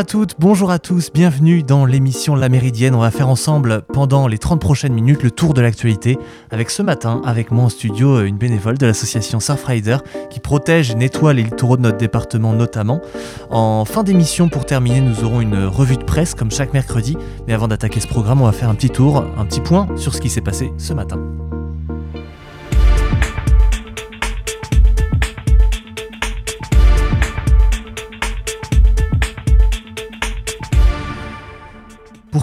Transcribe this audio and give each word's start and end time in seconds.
à 0.00 0.04
toutes, 0.04 0.36
bonjour 0.38 0.70
à 0.70 0.78
tous, 0.78 1.12
bienvenue 1.12 1.62
dans 1.62 1.84
l'émission 1.84 2.34
La 2.34 2.48
Méridienne. 2.48 2.94
On 2.94 3.00
va 3.00 3.10
faire 3.10 3.28
ensemble 3.28 3.82
pendant 3.82 4.28
les 4.28 4.38
30 4.38 4.58
prochaines 4.58 4.94
minutes 4.94 5.22
le 5.22 5.30
tour 5.30 5.52
de 5.52 5.60
l'actualité 5.60 6.16
avec 6.50 6.70
ce 6.70 6.80
matin, 6.80 7.20
avec 7.22 7.50
moi 7.50 7.64
en 7.64 7.68
studio, 7.68 8.22
une 8.24 8.38
bénévole 8.38 8.78
de 8.78 8.86
l'association 8.86 9.40
Surfrider 9.40 9.98
qui 10.30 10.40
protège 10.40 10.90
et 10.90 10.94
nettoie 10.94 11.34
les 11.34 11.42
littoraux 11.42 11.76
de 11.76 11.82
notre 11.82 11.98
département 11.98 12.54
notamment. 12.54 13.02
En 13.50 13.84
fin 13.84 14.02
d'émission, 14.02 14.48
pour 14.48 14.64
terminer, 14.64 15.02
nous 15.02 15.22
aurons 15.22 15.42
une 15.42 15.66
revue 15.66 15.98
de 15.98 16.04
presse 16.04 16.34
comme 16.34 16.50
chaque 16.50 16.72
mercredi. 16.72 17.18
Mais 17.46 17.52
avant 17.52 17.68
d'attaquer 17.68 18.00
ce 18.00 18.08
programme, 18.08 18.40
on 18.40 18.46
va 18.46 18.52
faire 18.52 18.70
un 18.70 18.74
petit 18.76 18.88
tour, 18.88 19.22
un 19.36 19.44
petit 19.44 19.60
point 19.60 19.86
sur 19.96 20.14
ce 20.14 20.22
qui 20.22 20.30
s'est 20.30 20.40
passé 20.40 20.72
ce 20.78 20.94
matin. 20.94 21.18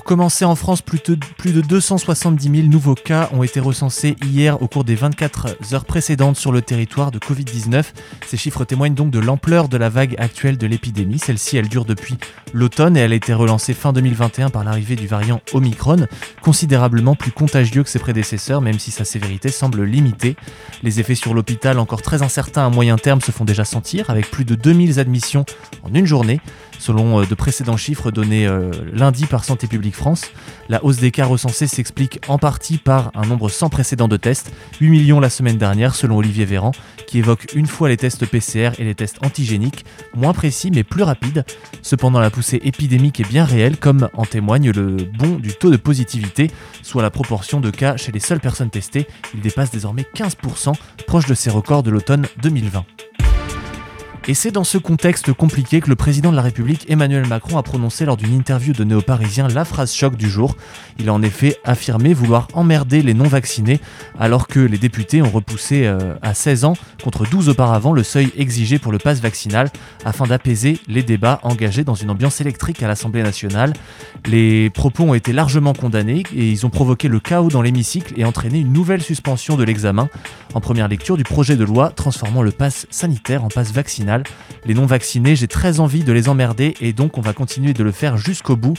Commencer, 0.07 0.45
en 0.45 0.55
France, 0.55 0.81
plus 0.81 1.03
de, 1.03 1.17
plus 1.37 1.51
de 1.51 1.59
270 1.59 2.49
000 2.49 2.67
nouveaux 2.69 2.95
cas 2.95 3.29
ont 3.33 3.43
été 3.43 3.59
recensés 3.59 4.15
hier 4.25 4.61
au 4.61 4.69
cours 4.69 4.85
des 4.85 4.95
24 4.95 5.73
heures 5.73 5.83
précédentes 5.83 6.37
sur 6.37 6.53
le 6.53 6.61
territoire 6.61 7.11
de 7.11 7.19
Covid-19. 7.19 7.83
Ces 8.25 8.37
chiffres 8.37 8.63
témoignent 8.63 8.93
donc 8.93 9.11
de 9.11 9.19
l'ampleur 9.19 9.67
de 9.67 9.75
la 9.75 9.89
vague 9.89 10.15
actuelle 10.17 10.57
de 10.57 10.65
l'épidémie. 10.65 11.19
Celle-ci, 11.19 11.57
elle 11.57 11.67
dure 11.67 11.83
depuis 11.83 12.15
l'automne 12.53 12.95
et 12.95 13.01
elle 13.01 13.11
a 13.11 13.15
été 13.15 13.33
relancée 13.33 13.73
fin 13.73 13.91
2021 13.91 14.49
par 14.49 14.63
l'arrivée 14.63 14.95
du 14.95 15.07
variant 15.07 15.41
Omicron, 15.51 16.07
considérablement 16.41 17.15
plus 17.15 17.33
contagieux 17.33 17.83
que 17.83 17.89
ses 17.89 17.99
prédécesseurs, 17.99 18.61
même 18.61 18.79
si 18.79 18.91
sa 18.91 19.03
sévérité 19.03 19.49
semble 19.49 19.83
limitée. 19.83 20.37
Les 20.83 21.01
effets 21.01 21.15
sur 21.15 21.33
l'hôpital, 21.33 21.79
encore 21.79 22.01
très 22.01 22.21
incertains 22.21 22.65
à 22.65 22.69
moyen 22.69 22.95
terme, 22.95 23.19
se 23.19 23.31
font 23.31 23.43
déjà 23.43 23.65
sentir, 23.65 24.09
avec 24.09 24.31
plus 24.31 24.45
de 24.45 24.55
2000 24.55 25.01
admissions 25.01 25.45
en 25.83 25.93
une 25.93 26.05
journée. 26.05 26.39
Selon 26.79 27.21
euh, 27.21 27.25
de 27.25 27.35
précédents 27.35 27.77
chiffres 27.77 28.11
donnés 28.11 28.47
euh, 28.47 28.71
lundi 28.93 29.25
par 29.25 29.43
Santé 29.43 29.67
publique 29.67 29.95
France, 29.95 30.23
la 30.69 30.83
hausse 30.83 30.97
des 30.97 31.11
cas 31.11 31.25
recensés 31.25 31.67
s'explique 31.67 32.19
en 32.27 32.37
partie 32.37 32.77
par 32.77 33.11
un 33.15 33.25
nombre 33.25 33.49
sans 33.49 33.69
précédent 33.69 34.07
de 34.07 34.17
tests, 34.17 34.51
8 34.79 34.89
millions 34.89 35.19
la 35.19 35.29
semaine 35.29 35.57
dernière 35.57 35.95
selon 35.95 36.17
Olivier 36.17 36.45
Véran, 36.45 36.71
qui 37.07 37.19
évoque 37.19 37.47
une 37.53 37.67
fois 37.67 37.89
les 37.89 37.97
tests 37.97 38.25
PCR 38.25 38.71
et 38.79 38.83
les 38.83 38.95
tests 38.95 39.17
antigéniques, 39.23 39.85
moins 40.15 40.33
précis 40.33 40.71
mais 40.71 40.83
plus 40.83 41.03
rapides. 41.03 41.45
Cependant 41.81 42.19
la 42.19 42.29
poussée 42.29 42.59
épidémique 42.63 43.19
est 43.19 43.27
bien 43.27 43.45
réelle 43.45 43.77
comme 43.77 44.09
en 44.13 44.25
témoigne 44.25 44.71
le 44.71 44.97
bond 45.17 45.37
du 45.37 45.53
taux 45.53 45.71
de 45.71 45.77
positivité, 45.77 46.51
soit 46.83 47.01
la 47.01 47.09
proportion 47.09 47.59
de 47.59 47.69
cas 47.69 47.97
chez 47.97 48.11
les 48.11 48.19
seules 48.19 48.39
personnes 48.39 48.69
testées, 48.69 49.07
il 49.33 49.41
dépasse 49.41 49.71
désormais 49.71 50.05
15%, 50.15 50.73
proche 51.05 51.25
de 51.25 51.33
ses 51.33 51.49
records 51.49 51.83
de 51.83 51.91
l'automne 51.91 52.27
2020. 52.41 52.85
Et 54.29 54.33
c'est 54.33 54.51
dans 54.51 54.65
ce 54.65 54.77
contexte 54.77 55.31
compliqué 55.31 55.79
que 55.79 55.87
le 55.87 55.95
président 55.95 56.31
de 56.31 56.35
la 56.35 56.41
République 56.41 56.85
Emmanuel 56.89 57.25
Macron 57.25 57.57
a 57.57 57.63
prononcé 57.63 58.03
lors 58.03 58.17
d'une 58.17 58.33
interview 58.33 58.73
de 58.73 58.83
Néo-Parisien 58.83 59.47
la 59.47 59.63
phrase 59.63 59.93
choc 59.93 60.17
du 60.17 60.29
jour. 60.29 60.57
Il 60.99 61.07
a 61.07 61.13
en 61.13 61.21
effet 61.21 61.55
affirmé 61.63 62.13
vouloir 62.13 62.49
emmerder 62.51 63.01
les 63.01 63.13
non-vaccinés 63.13 63.79
alors 64.19 64.47
que 64.47 64.59
les 64.59 64.77
députés 64.77 65.21
ont 65.21 65.29
repoussé 65.29 65.85
euh, 65.85 66.15
à 66.21 66.33
16 66.33 66.65
ans 66.65 66.73
contre 67.01 67.25
12 67.25 67.47
auparavant 67.47 67.93
le 67.93 68.03
seuil 68.03 68.33
exigé 68.35 68.79
pour 68.79 68.91
le 68.91 68.97
pass 68.97 69.21
vaccinal 69.21 69.69
afin 70.03 70.25
d'apaiser 70.25 70.81
les 70.89 71.03
débats 71.03 71.39
engagés 71.43 71.85
dans 71.85 71.95
une 71.95 72.09
ambiance 72.09 72.41
électrique 72.41 72.83
à 72.83 72.89
l'Assemblée 72.89 73.23
nationale. 73.23 73.71
Les 74.25 74.69
propos 74.71 75.05
ont 75.05 75.13
été 75.13 75.31
largement 75.31 75.71
condamnés 75.71 76.23
et 76.35 76.51
ils 76.51 76.65
ont 76.65 76.69
provoqué 76.69 77.07
le 77.07 77.21
chaos 77.21 77.47
dans 77.47 77.61
l'hémicycle 77.61 78.13
et 78.17 78.25
entraîné 78.25 78.59
une 78.59 78.73
nouvelle 78.73 79.01
suspension 79.01 79.55
de 79.55 79.63
l'examen 79.63 80.09
en 80.53 80.59
première 80.59 80.89
lecture 80.89 81.15
du 81.15 81.23
projet 81.23 81.55
de 81.55 81.63
loi 81.63 81.91
transformant 81.91 82.41
le 82.41 82.51
pass 82.51 82.87
sanitaire 82.89 83.45
en 83.45 83.47
pass 83.47 83.71
vaccinal 83.71 84.16
les 84.65 84.73
non-vaccinés, 84.73 85.35
j'ai 85.35 85.47
très 85.47 85.79
envie 85.79 86.03
de 86.03 86.11
les 86.11 86.29
emmerder 86.29 86.75
et 86.81 86.93
donc 86.93 87.17
on 87.17 87.21
va 87.21 87.33
continuer 87.33 87.73
de 87.73 87.83
le 87.83 87.91
faire 87.91 88.17
jusqu'au 88.17 88.55
bout. 88.55 88.75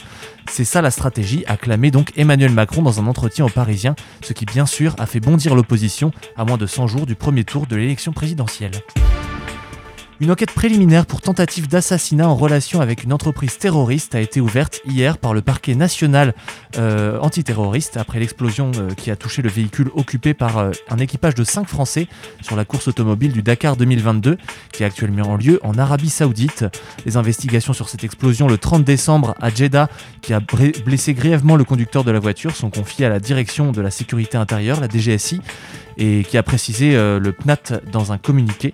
C'est 0.49 0.65
ça 0.65 0.81
la 0.81 0.91
stratégie, 0.91 1.43
a 1.47 1.57
clamé 1.57 1.91
donc 1.91 2.11
Emmanuel 2.15 2.51
Macron 2.51 2.81
dans 2.81 2.99
un 2.99 3.07
entretien 3.07 3.45
aux 3.45 3.49
Parisiens, 3.49 3.95
ce 4.21 4.33
qui 4.33 4.45
bien 4.45 4.65
sûr 4.65 4.95
a 4.99 5.05
fait 5.05 5.19
bondir 5.19 5.55
l'opposition 5.55 6.11
à 6.37 6.45
moins 6.45 6.57
de 6.57 6.65
100 6.65 6.87
jours 6.87 7.05
du 7.05 7.15
premier 7.15 7.43
tour 7.43 7.67
de 7.67 7.75
l'élection 7.75 8.13
présidentielle. 8.13 8.71
Une 10.21 10.31
enquête 10.31 10.51
préliminaire 10.51 11.05
pour 11.05 11.21
tentative 11.21 11.69
d'assassinat 11.69 12.27
en 12.27 12.35
relation 12.35 12.81
avec 12.81 13.05
une 13.05 13.13
entreprise 13.13 13.57
terroriste 13.57 14.15
a 14.15 14.19
été 14.19 14.41
ouverte 14.41 14.81
hier 14.85 15.17
par 15.17 15.33
le 15.33 15.41
parquet 15.41 15.75
national 15.75 16.33
euh, 16.77 17.17
antiterroriste 17.21 17.95
après 17.95 18.19
l'explosion 18.19 18.71
euh, 18.75 18.89
qui 18.95 19.11
a 19.11 19.15
touché 19.15 19.41
le 19.41 19.47
véhicule 19.47 19.89
occupé 19.95 20.33
par 20.33 20.57
euh, 20.57 20.71
un 20.89 20.97
équipage 20.97 21.35
de 21.35 21.45
5 21.45 21.69
Français 21.69 22.09
sur 22.41 22.57
la 22.57 22.65
course 22.65 22.89
automobile 22.89 23.31
du 23.31 23.43
Dakar 23.43 23.77
2022 23.77 24.37
qui 24.73 24.83
est 24.83 24.85
actuellement 24.85 25.29
en 25.29 25.37
lieu 25.37 25.61
en 25.63 25.77
Arabie 25.77 26.09
Saoudite. 26.09 26.65
Les 27.05 27.15
investigations 27.15 27.71
sur 27.71 27.87
cette 27.87 28.03
explosion 28.03 28.49
le 28.49 28.57
30 28.57 28.83
décembre 28.83 29.35
à 29.39 29.49
Jeddah 29.49 29.87
qui 30.21 30.33
a 30.33 30.41
blessé 30.85 31.13
grièvement 31.13 31.55
le 31.55 31.63
conducteur 31.63 32.03
de 32.03 32.11
la 32.11 32.19
voiture 32.19 32.57
sont 32.57 32.69
confiées 32.69 33.05
à 33.05 33.09
la 33.09 33.21
direction 33.21 33.71
de 33.71 33.79
la 33.79 33.89
sécurité 33.89 34.37
intérieure, 34.37 34.81
la 34.81 34.89
DGSI, 34.89 35.39
et 35.97 36.25
qui 36.27 36.37
a 36.37 36.43
précisé 36.43 36.93
le 36.93 37.31
PNAT 37.31 37.81
dans 37.91 38.11
un 38.11 38.17
communiqué. 38.17 38.71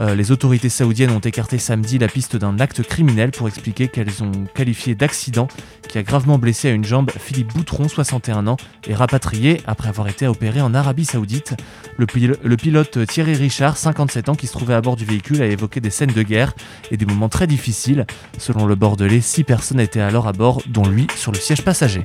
Euh, 0.00 0.14
les 0.14 0.30
autorités 0.30 0.68
saoudiennes 0.68 1.10
ont 1.10 1.18
écarté 1.18 1.58
samedi 1.58 1.98
la 1.98 2.08
piste 2.08 2.36
d'un 2.36 2.60
acte 2.60 2.82
criminel 2.82 3.30
pour 3.30 3.48
expliquer 3.48 3.88
qu'elles 3.88 4.22
ont 4.22 4.44
qualifié 4.54 4.94
d'accident 4.94 5.48
qui 5.88 5.98
a 5.98 6.02
gravement 6.02 6.38
blessé 6.38 6.68
à 6.68 6.72
une 6.72 6.84
jambe 6.84 7.10
Philippe 7.18 7.52
Boutron, 7.54 7.88
61 7.88 8.46
ans, 8.46 8.56
et 8.86 8.94
rapatrié 8.94 9.60
après 9.66 9.88
avoir 9.88 10.08
été 10.08 10.26
opéré 10.26 10.60
en 10.60 10.74
Arabie 10.74 11.04
Saoudite. 11.04 11.54
Le, 11.96 12.06
le, 12.42 12.56
pilote 12.56 13.06
Thierry 13.06 13.34
Richard, 13.34 13.76
57 13.76 14.28
ans, 14.28 14.34
qui 14.34 14.46
se 14.46 14.52
trouvait 14.52 14.74
à 14.74 14.80
bord 14.80 14.96
du 14.96 15.04
véhicule, 15.04 15.42
a 15.42 15.46
évoqué 15.46 15.80
des 15.80 15.90
scènes 15.90 16.12
de 16.12 16.22
guerre 16.22 16.52
et 16.90 16.96
des 16.96 17.06
moments 17.06 17.28
très 17.28 17.46
difficiles. 17.46 18.06
Selon 18.36 18.66
le 18.66 18.74
Bordelais, 18.74 19.20
6 19.20 19.44
personnes 19.44 19.80
étaient 19.80 20.00
alors 20.00 20.28
à 20.28 20.32
bord, 20.32 20.62
dont 20.66 20.86
lui 20.86 21.06
sur 21.16 21.32
le 21.32 21.38
siège 21.38 21.62
passager. 21.62 22.04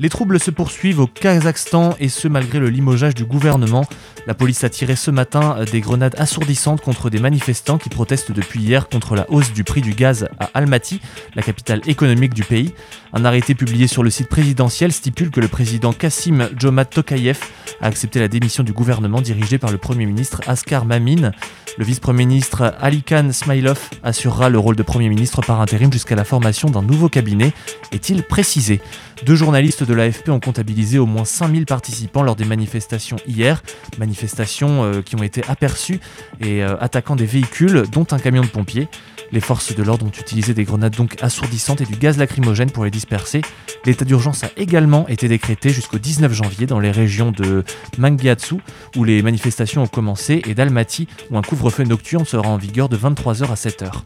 Les 0.00 0.08
troubles 0.08 0.40
se 0.40 0.50
poursuivent 0.50 1.00
au 1.00 1.06
Kazakhstan 1.06 1.94
et 2.00 2.08
ce 2.08 2.26
malgré 2.26 2.58
le 2.58 2.70
limogeage 2.70 3.14
du 3.14 3.26
gouvernement. 3.26 3.84
La 4.26 4.32
police 4.32 4.64
a 4.64 4.70
tiré 4.70 4.96
ce 4.96 5.10
matin 5.10 5.56
des 5.70 5.82
grenades 5.82 6.14
assourdissantes 6.16 6.80
contre 6.80 7.10
des 7.10 7.18
manifestants 7.18 7.76
qui 7.76 7.90
protestent 7.90 8.32
depuis 8.32 8.60
hier 8.60 8.88
contre 8.88 9.14
la 9.14 9.30
hausse 9.30 9.52
du 9.52 9.62
prix 9.62 9.82
du 9.82 9.92
gaz 9.92 10.26
à 10.38 10.48
Almaty, 10.54 11.02
la 11.34 11.42
capitale 11.42 11.82
économique 11.86 12.32
du 12.32 12.44
pays. 12.44 12.72
Un 13.12 13.26
arrêté 13.26 13.54
publié 13.54 13.88
sur 13.88 14.02
le 14.02 14.08
site 14.08 14.28
présidentiel 14.28 14.90
stipule 14.90 15.30
que 15.30 15.40
le 15.40 15.48
président 15.48 15.92
Kassim 15.92 16.48
Jomat 16.56 16.86
Tokayev 16.86 17.38
a 17.82 17.86
accepté 17.86 18.20
la 18.20 18.28
démission 18.28 18.62
du 18.62 18.72
gouvernement 18.72 19.20
dirigé 19.20 19.58
par 19.58 19.70
le 19.70 19.76
Premier 19.76 20.06
ministre 20.06 20.40
Askar 20.46 20.86
Mamin. 20.86 21.32
Le 21.80 21.86
vice-premier 21.86 22.26
ministre 22.26 22.74
Ali 22.78 23.02
Khan 23.02 23.30
Smilov 23.32 23.88
assurera 24.02 24.50
le 24.50 24.58
rôle 24.58 24.76
de 24.76 24.82
Premier 24.82 25.08
ministre 25.08 25.40
par 25.40 25.62
intérim 25.62 25.90
jusqu'à 25.90 26.14
la 26.14 26.24
formation 26.24 26.68
d'un 26.68 26.82
nouveau 26.82 27.08
cabinet, 27.08 27.54
est-il 27.90 28.22
précisé. 28.22 28.82
Deux 29.24 29.34
journalistes 29.34 29.82
de 29.82 29.94
l'AFP 29.94 30.28
ont 30.28 30.40
comptabilisé 30.40 30.98
au 30.98 31.06
moins 31.06 31.24
5000 31.24 31.64
participants 31.64 32.22
lors 32.22 32.36
des 32.36 32.44
manifestations 32.44 33.16
hier, 33.26 33.62
manifestations 33.98 34.84
euh, 34.84 35.00
qui 35.00 35.16
ont 35.16 35.22
été 35.22 35.42
aperçues 35.48 36.00
et 36.42 36.62
euh, 36.62 36.76
attaquant 36.80 37.16
des 37.16 37.24
véhicules, 37.24 37.84
dont 37.90 38.06
un 38.10 38.18
camion 38.18 38.42
de 38.42 38.48
pompiers. 38.48 38.88
Les 39.32 39.40
forces 39.40 39.74
de 39.74 39.82
l'ordre 39.82 40.06
ont 40.06 40.10
utilisé 40.10 40.54
des 40.54 40.64
grenades 40.64 40.96
donc 40.96 41.16
assourdissantes 41.22 41.80
et 41.80 41.84
du 41.84 41.96
gaz 41.96 42.18
lacrymogène 42.18 42.70
pour 42.70 42.84
les 42.84 42.90
disperser. 42.90 43.42
L'état 43.84 44.04
d'urgence 44.04 44.44
a 44.44 44.50
également 44.56 45.06
été 45.08 45.28
décrété 45.28 45.70
jusqu'au 45.70 45.98
19 45.98 46.32
janvier 46.32 46.66
dans 46.66 46.80
les 46.80 46.90
régions 46.90 47.32
de 47.32 47.64
Mangyatsu 47.98 48.56
où 48.96 49.04
les 49.04 49.22
manifestations 49.22 49.82
ont 49.82 49.88
commencé 49.88 50.42
et 50.46 50.54
d'Almaty 50.54 51.06
où 51.30 51.38
un 51.38 51.42
couvre-feu 51.42 51.84
nocturne 51.84 52.24
sera 52.24 52.48
en 52.48 52.56
vigueur 52.56 52.88
de 52.88 52.96
23h 52.96 53.50
à 53.50 53.54
7h. 53.54 54.02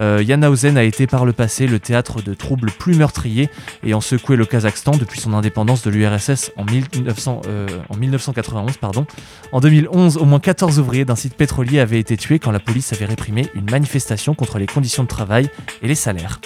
Euh, 0.00 0.22
Yanauzen 0.22 0.76
a 0.76 0.82
été 0.82 1.06
par 1.06 1.24
le 1.24 1.32
passé 1.32 1.66
le 1.66 1.78
théâtre 1.78 2.22
de 2.22 2.34
troubles 2.34 2.70
plus 2.70 2.94
meurtriers 2.94 3.48
ayant 3.84 4.00
secoué 4.00 4.36
le 4.36 4.44
Kazakhstan 4.44 4.92
depuis 4.92 5.20
son 5.20 5.34
indépendance 5.34 5.82
de 5.82 5.90
l'URSS 5.90 6.52
en, 6.56 6.64
1991. 6.64 7.46
Euh, 7.46 8.78
pardon. 8.80 9.06
En 9.52 9.60
2011, 9.60 10.16
au 10.16 10.24
moins 10.24 10.40
14 10.40 10.78
ouvriers 10.78 11.04
d'un 11.04 11.16
site 11.16 11.34
pétrolier 11.34 11.80
avaient 11.80 12.00
été 12.00 12.16
tués 12.16 12.38
quand 12.38 12.50
la 12.50 12.60
police 12.60 12.92
avait 12.92 13.06
réprimé 13.06 13.48
une 13.54 13.70
manifestation 13.70 14.34
contre 14.34 14.58
les 14.58 14.66
conditions 14.66 15.02
de 15.02 15.08
travail 15.08 15.48
et 15.82 15.88
les 15.88 15.94
salaires. 15.94 16.40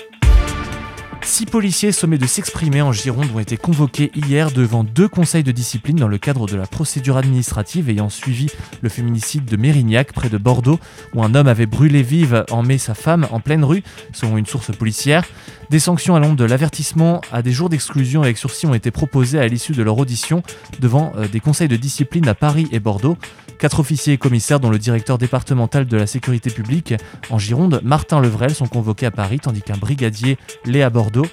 Six 1.22 1.46
policiers 1.46 1.92
sommés 1.92 2.18
de 2.18 2.26
s'exprimer 2.26 2.80
en 2.80 2.92
Gironde 2.92 3.28
ont 3.34 3.38
été 3.38 3.56
convoqués 3.56 4.10
hier 4.14 4.50
devant 4.50 4.82
deux 4.82 5.08
conseils 5.08 5.42
de 5.42 5.52
discipline 5.52 5.96
dans 5.96 6.08
le 6.08 6.18
cadre 6.18 6.46
de 6.46 6.56
la 6.56 6.66
procédure 6.66 7.16
administrative 7.16 7.90
ayant 7.90 8.08
suivi 8.08 8.48
le 8.80 8.88
féminicide 8.88 9.44
de 9.44 9.56
Mérignac 9.56 10.12
près 10.12 10.28
de 10.28 10.38
Bordeaux 10.38 10.80
où 11.14 11.22
un 11.22 11.34
homme 11.34 11.48
avait 11.48 11.66
brûlé 11.66 12.02
vive 12.02 12.44
en 12.50 12.62
mai 12.62 12.78
sa 12.78 12.94
femme 12.94 13.26
en 13.30 13.40
pleine 13.40 13.64
rue, 13.64 13.82
selon 14.12 14.38
une 14.38 14.46
source 14.46 14.74
policière. 14.74 15.24
Des 15.70 15.80
sanctions 15.80 16.16
allant 16.16 16.34
de 16.34 16.44
l'avertissement 16.44 17.20
à 17.30 17.42
des 17.42 17.52
jours 17.52 17.68
d'exclusion 17.68 18.22
avec 18.22 18.38
sursis 18.38 18.66
ont 18.66 18.74
été 18.74 18.90
proposées 18.90 19.38
à 19.38 19.46
l'issue 19.46 19.72
de 19.72 19.82
leur 19.82 19.98
audition 19.98 20.42
devant 20.80 21.12
euh, 21.16 21.28
des 21.28 21.40
conseils 21.40 21.68
de 21.68 21.76
discipline 21.76 22.26
à 22.26 22.34
Paris 22.34 22.68
et 22.72 22.80
Bordeaux. 22.80 23.18
Quatre 23.58 23.80
officiers 23.80 24.12
et 24.12 24.18
commissaires, 24.18 24.60
dont 24.60 24.70
le 24.70 24.78
directeur 24.78 25.18
départemental 25.18 25.86
de 25.86 25.96
la 25.96 26.06
sécurité 26.06 26.50
publique 26.50 26.94
en 27.30 27.38
Gironde, 27.38 27.80
Martin 27.82 28.20
Levrel, 28.20 28.54
sont 28.54 28.66
convoqués 28.66 29.06
à 29.06 29.10
Paris, 29.10 29.40
tandis 29.40 29.62
qu'un 29.62 29.76
brigadier 29.76 30.38
l'est 30.64 30.82
à 30.82 30.90
Bordeaux 30.90 30.98
Bordeaux. 30.98 31.28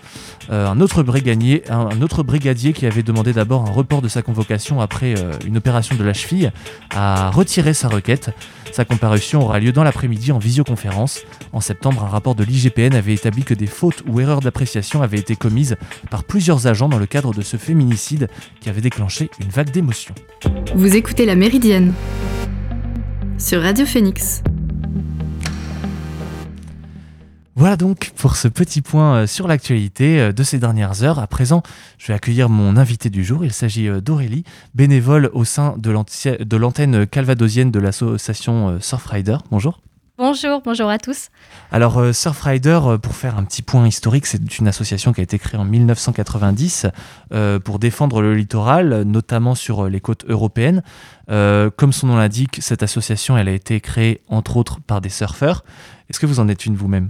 un, 0.50 0.80
autre 0.80 1.02
brigadier, 1.02 1.64
un, 1.70 2.02
autre 2.02 2.22
brigadier 2.22 2.72
qui 2.74 2.86
avait 2.86 3.02
demandé 3.02 3.34
d'abord 3.34 3.68
un 3.68 3.72
report 3.72 4.02
de 4.02 4.08
sa 4.08 4.22
convocation 4.22 4.80
après 4.80 5.16
une 5.46 5.58
opération 5.58 5.96
de 5.96 6.04
la 6.04 6.14
cheville 6.14 6.52
a 6.92 7.32
retiré 7.32 7.74
sa 7.74 7.88
requête. 7.88 8.30
Sa 8.72 8.86
comparution 8.86 9.42
aura 9.42 9.60
lieu 9.60 9.72
dans 9.72 9.84
l'après-midi 9.84 10.32
en 10.32 10.38
visioconférence. 10.38 11.22
En 11.54 11.62
septembre, 11.62 12.04
un 12.04 12.10
rapport 12.10 12.36
de 12.36 12.44
l'IGPN 12.44 12.94
avait 12.94 13.14
établi 13.14 13.44
que 13.44 13.54
des 13.54 13.68
fautes 13.68 14.04
ou 14.08 14.20
erreurs 14.20 14.42
d'appréciation 14.42 15.02
avaient 15.02 15.18
été 15.20 15.36
commises 15.36 15.78
par 16.12 16.24
plusieurs 16.24 16.68
agents 16.68 16.90
dans 16.90 17.00
le 17.00 17.06
cadre 17.06 17.34
de 17.34 17.42
ce 17.42 17.58
féminicide 17.58 18.28
qui 18.60 18.70
avait 18.70 18.82
déclenché 18.82 19.30
une 19.40 19.50
vague 19.50 19.72
d'émotions. 19.72 20.16
Vous 20.76 20.96
écoutez 20.96 21.26
La 21.26 21.36
Méridienne 21.36 21.94
sur 23.38 23.62
Radio 23.62 23.86
Phoenix. 23.86 24.42
Voilà 27.56 27.78
donc 27.78 28.12
pour 28.18 28.36
ce 28.36 28.48
petit 28.48 28.82
point 28.82 29.16
euh, 29.16 29.28
sur 29.28 29.48
l'actualité 29.48 30.20
euh, 30.20 30.32
de 30.34 30.44
ces 30.44 30.60
dernières 30.60 31.04
heures. 31.04 31.20
À 31.20 31.28
présent, 31.28 31.64
je 31.98 32.08
vais 32.08 32.14
accueillir 32.14 32.50
mon 32.50 32.76
invité 32.76 33.10
du 33.10 33.24
jour. 33.24 33.46
Il 33.46 33.54
s'agit 33.54 33.88
euh, 33.88 34.02
d'Aurélie, 34.02 34.44
bénévole 34.74 35.30
au 35.34 35.46
sein 35.46 35.76
de 35.78 36.58
l'antenne 36.58 37.08
calvadosienne 37.08 37.72
de 37.72 37.80
l'association 37.80 38.80
Surfrider. 38.82 39.38
Bonjour. 39.52 39.80
Bonjour, 40.18 40.62
bonjour 40.64 40.90
à 40.90 40.98
tous. 40.98 41.28
Alors 41.74 42.16
Surfrider, 42.16 42.80
pour 43.02 43.16
faire 43.16 43.38
un 43.38 43.44
petit 43.44 43.62
point 43.62 43.86
historique, 43.86 44.26
c'est 44.26 44.58
une 44.60 44.68
association 44.70 45.12
qui 45.12 45.20
a 45.20 45.24
été 45.24 45.38
créée 45.38 45.60
en 45.60 45.66
1990 45.66 46.88
pour 47.66 47.80
défendre 47.80 48.22
le 48.22 48.34
littoral, 48.34 49.02
notamment 49.02 49.56
sur 49.56 49.90
les 49.90 50.00
côtes 50.00 50.24
européennes. 50.30 50.84
comme 51.28 51.92
son 51.92 52.08
nom 52.08 52.16
l'indique, 52.16 52.60
cette 52.62 52.82
association 52.82 53.36
a 53.36 53.44
été 53.44 53.82
créée 53.82 54.22
entre 54.30 54.56
autres 54.56 54.80
par 54.80 55.02
des 55.02 55.10
surfeurs. 55.10 55.66
Est-ce 56.10 56.22
que 56.22 56.26
vous 56.26 56.40
en 56.40 56.48
êtes 56.48 56.66
une 56.66 56.78
vous-même? 56.78 57.10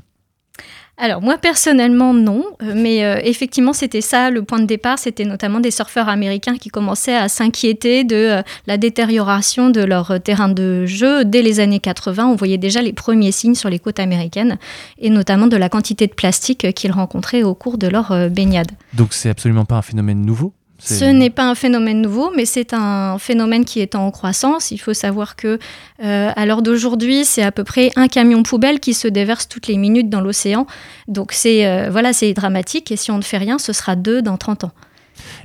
Alors 0.97 1.21
moi 1.21 1.38
personnellement 1.38 2.13
non, 2.13 2.44
euh, 2.63 2.74
mais 2.75 3.03
euh, 3.03 3.19
effectivement 3.24 3.74
c'était 3.74 4.01
ça 4.01 4.30
le 4.30 4.44
point 4.44 4.59
de 4.59 4.65
départ, 4.65 4.97
c'était 4.97 5.25
notamment 5.25 5.59
des 5.59 5.71
surfeurs 5.71 6.07
américains 6.07 6.56
qui 6.57 6.69
commençaient 6.69 7.15
à 7.15 7.27
s'inquiéter 7.27 8.03
de 8.06 8.15
euh, 8.15 8.42
la 8.65 8.77
détérioration 8.77 9.69
de 9.69 9.81
leur 9.81 10.21
terrain 10.21 10.47
de 10.47 10.86
jeu 10.86 11.25
dès 11.25 11.42
les 11.42 11.59
années 11.59 11.80
80. 11.80 12.27
On 12.27 12.36
voyait 12.36 12.57
déjà 12.57 12.81
les 12.81 12.94
premiers 12.94 13.33
signes 13.33 13.56
sur 13.56 13.69
les 13.69 13.80
côtes 13.80 14.00
américaines 14.00 14.57
et 14.97 15.09
notamment 15.09 15.47
de 15.47 15.57
la 15.57 15.68
quantité 15.68 16.07
de 16.07 16.13
plastique 16.13 16.74
qu'ils 16.74 16.94
rencontraient 16.94 17.44
au 17.44 17.56
cours 17.56 17.77
de 17.77 17.88
leur 17.88 18.30
baignade. 18.30 18.71
Donc 18.94 19.13
c'est 19.13 19.30
absolument 19.30 19.65
pas 19.65 19.75
un 19.75 19.81
phénomène 19.81 20.21
nouveau? 20.21 20.53
Ce 20.77 21.06
n'est 21.06 21.30
pas 21.30 21.50
un 21.50 21.56
phénomène 21.56 22.01
nouveau, 22.01 22.31
mais 22.36 22.45
c'est 22.45 22.74
un 22.74 23.18
phénomène 23.18 23.66
qui 23.66 23.80
est 23.80 23.95
en 23.95 24.12
croissance. 24.12 24.72
Il 24.72 24.77
faut 24.77 24.94
savoir 24.94 25.36
que 25.36 25.57
euh, 26.04 26.31
à 26.36 26.45
l'heure 26.45 26.62
d'aujourd'hui, 26.62 27.24
c'est 27.24 27.44
à 27.44 27.51
peu 27.51 27.63
près 27.63 27.92
un 27.95 28.07
camion 28.07 28.44
poubelle 28.44 28.80
qui 28.80 28.94
se 28.94 29.07
déverse 29.07 29.48
toutes 29.48 29.68
les 29.68 29.77
minutes 29.77 30.10
dans 30.10 30.22
l'océan. 30.22 30.68
Donc 31.07 31.31
c'est 31.31 31.66
euh, 31.66 31.89
voilà, 31.89 32.12
c'est 32.12 32.33
dramatique. 32.33 32.92
Et 32.92 32.98
si 32.98 33.10
on 33.12 33.18
ne 33.18 33.24
fait 33.24 33.38
rien, 33.38 33.57
ce 33.57 33.74
sera 33.74 33.95
deux 33.95 34.22
dans 34.22 34.38
30 34.38 34.66
ans. 34.66 34.72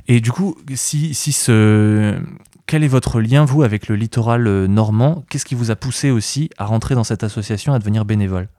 Et 0.07 0.19
du 0.19 0.31
coup, 0.31 0.57
si, 0.75 1.13
si 1.13 1.31
ce... 1.31 2.19
quel 2.65 2.83
est 2.83 2.89
votre 2.89 3.21
lien, 3.21 3.45
vous, 3.45 3.63
avec 3.63 3.87
le 3.87 3.95
littoral 3.95 4.47
euh, 4.47 4.67
normand? 4.67 5.23
Qu'est-ce 5.29 5.45
qui 5.45 5.55
vous 5.55 5.71
a 5.71 5.77
poussé 5.77 6.11
aussi 6.11 6.49
à 6.57 6.65
rentrer 6.65 6.93
dans 6.93 7.05
cette 7.05 7.23
association, 7.23 7.73
à 7.73 7.79
devenir 7.79 8.03
bénévole? 8.03 8.49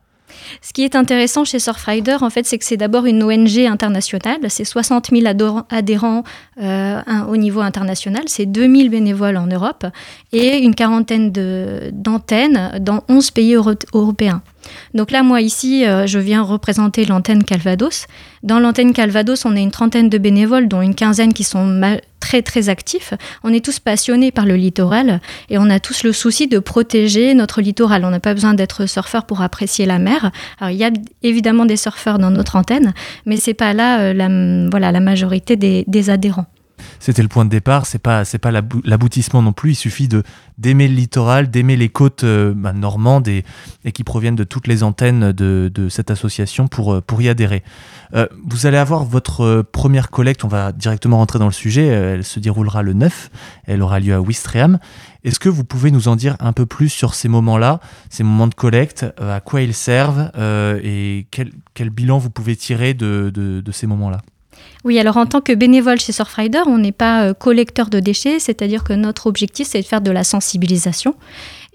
Ce 0.61 0.73
qui 0.73 0.85
est 0.85 0.95
intéressant 0.97 1.45
chez 1.45 1.59
Surfrider, 1.59 2.17
en 2.21 2.31
fait, 2.31 2.47
c'est 2.47 2.59
que 2.59 2.65
c'est 2.65 2.77
d'abord 2.77 3.07
une 3.07 3.23
ONG 3.23 3.59
internationale. 3.59 4.39
C'est 4.49 4.65
60 4.65 5.11
000 5.13 5.27
adhérents 5.71 6.25
euh, 6.61 7.01
au 7.29 7.37
niveau 7.37 7.61
international. 7.61 8.25
C'est 8.27 8.47
2000 8.47 8.91
bénévoles 8.91 9.37
en 9.37 9.47
Europe 9.47 9.87
et 10.33 10.59
une 10.59 10.75
quarantaine 10.75 11.31
d'antennes 11.93 12.79
dans 12.81 13.03
11 13.09 13.31
pays 13.31 13.55
européens. 13.95 14.43
Donc 14.95 15.11
là, 15.11 15.23
moi 15.23 15.41
ici, 15.41 15.85
euh, 15.87 16.07
je 16.07 16.19
viens 16.19 16.43
représenter 16.43 17.05
l'antenne 17.05 17.45
Calvados. 17.45 18.07
Dans 18.43 18.61
l'antenne 18.61 18.93
Calvados, 18.93 19.45
on 19.45 19.57
est 19.57 19.63
une 19.63 19.71
trentaine 19.71 20.09
de 20.09 20.19
bénévoles, 20.19 20.69
dont 20.69 20.83
une 20.83 20.95
quinzaine 20.95 21.33
qui 21.33 21.45
sont 21.45 21.81
très 22.21 22.43
très 22.43 22.69
actifs. 22.69 23.15
On 23.43 23.53
est 23.53 23.65
tous 23.65 23.79
passionnés 23.79 24.31
par 24.31 24.47
le 24.47 24.55
littoral 24.55 25.21
et 25.51 25.59
on 25.59 25.69
a 25.71 25.81
tous 25.81 26.05
le 26.05 26.13
souci 26.13 26.47
de 26.47 26.59
protéger 26.59 27.35
notre 27.35 27.61
littoral. 27.61 28.05
On 28.05 28.11
n'a 28.11 28.21
pas 28.21 28.35
besoin 28.35 28.55
d'être 28.55 28.87
surfeur 28.87 29.27
pour 29.27 29.43
apprécier 29.43 29.87
la 29.87 29.99
mer. 29.99 30.31
Alors 30.61 30.71
il 30.71 30.79
y 30.79 30.85
a 30.85 30.91
évidemment 31.23 31.67
des 31.67 31.77
surfeurs 31.77 32.19
dans 32.19 32.31
notre 32.31 32.57
antenne, 32.57 32.95
mais 33.27 33.37
c'est 33.37 33.55
pas 33.55 33.73
là 33.73 34.01
euh, 34.01 34.13
la, 34.15 35.01
majorité 35.01 35.57
des 35.57 36.11
adhérents 36.11 36.47
c'était 37.01 37.23
le 37.23 37.29
point 37.29 37.45
de 37.45 37.51
départ, 37.51 37.87
c'est 37.87 37.99
pas 37.99 38.25
c'est 38.25 38.39
pas 38.39 38.51
l'aboutissement 38.51 39.43
non 39.43 39.53
plus. 39.53 39.73
Il 39.73 39.77
suffit 39.77 40.09
de 40.09 40.23
d'aimer 40.59 40.89
le 40.89 40.95
littoral, 40.95 41.51
d'aimer 41.51 41.77
les 41.77 41.89
côtes 41.89 42.25
euh, 42.25 42.53
bah, 42.55 42.73
normandes 42.73 43.29
et, 43.29 43.45
qui 43.93 44.05
proviennent 44.05 44.37
de 44.37 44.45
toutes 44.45 44.67
les 44.67 44.83
antennes 44.83 45.33
de, 45.33 45.89
cette 45.89 46.11
association 46.11 46.69
pour 46.69 46.95
euh, 46.95 47.01
pour 47.01 47.21
y 47.23 47.29
adhérer. 47.29 47.63
Euh, 48.15 48.27
vous 48.45 48.67
allez 48.67 48.77
avoir 48.77 49.05
votre 49.05 49.63
première 49.63 50.11
collecte. 50.11 50.45
On 50.45 50.49
va 50.49 50.73
directement 50.73 51.19
rentrer 51.19 51.39
dans 51.39 51.47
le 51.47 51.53
sujet. 51.53 51.87
Elle 51.87 52.25
se 52.25 52.41
déroulera 52.41 52.83
le 52.83 52.93
9. 52.93 53.31
Elle 53.67 53.83
aura 53.83 54.01
lieu 54.01 54.15
à 54.15 54.21
Wistreham. 54.21 54.79
Est-ce 55.25 55.39
que 55.39 55.49
vous 55.49 55.65
pouvez 55.65 55.91
nous 55.91 56.09
en 56.09 56.17
dire 56.17 56.37
un 56.41 56.53
peu 56.53 56.67
plus 56.67 56.89
sur 56.89 57.15
ces 57.15 57.29
moments-là, 57.29 57.81
ces 58.11 58.25
moments 58.25 58.49
de 58.49 58.55
collecte, 58.55 59.07
à 59.21 59.41
quoi 59.41 59.63
ils 59.63 59.75
servent 59.75 60.33
et 60.83 61.29
quel, 61.31 61.91
bilan 61.91 62.19
vous 62.19 62.31
pouvez 62.31 62.57
tirer 62.57 62.93
de 62.93 63.63
ces 63.71 63.87
moments-là? 63.87 64.21
Oui, 64.85 64.99
alors 64.99 65.17
en 65.17 65.27
tant 65.27 65.41
que 65.41 65.53
bénévole 65.53 66.01
chez 66.01 66.13
Surfrider, 66.13 66.63
on 66.67 66.79
n'est 66.79 66.91
pas 66.93 67.23
euh, 67.23 67.35
collecteur 67.35 67.89
de 67.89 68.01
déchets, 68.01 68.41
c'est-à-dire 68.41 68.83
que 68.83 68.93
notre 68.93 69.29
objectif, 69.29 69.69
c'est 69.69 69.81
de 69.81 69.87
faire 69.87 70.01
de 70.01 70.11
la 70.11 70.25
sensibilisation. 70.25 71.15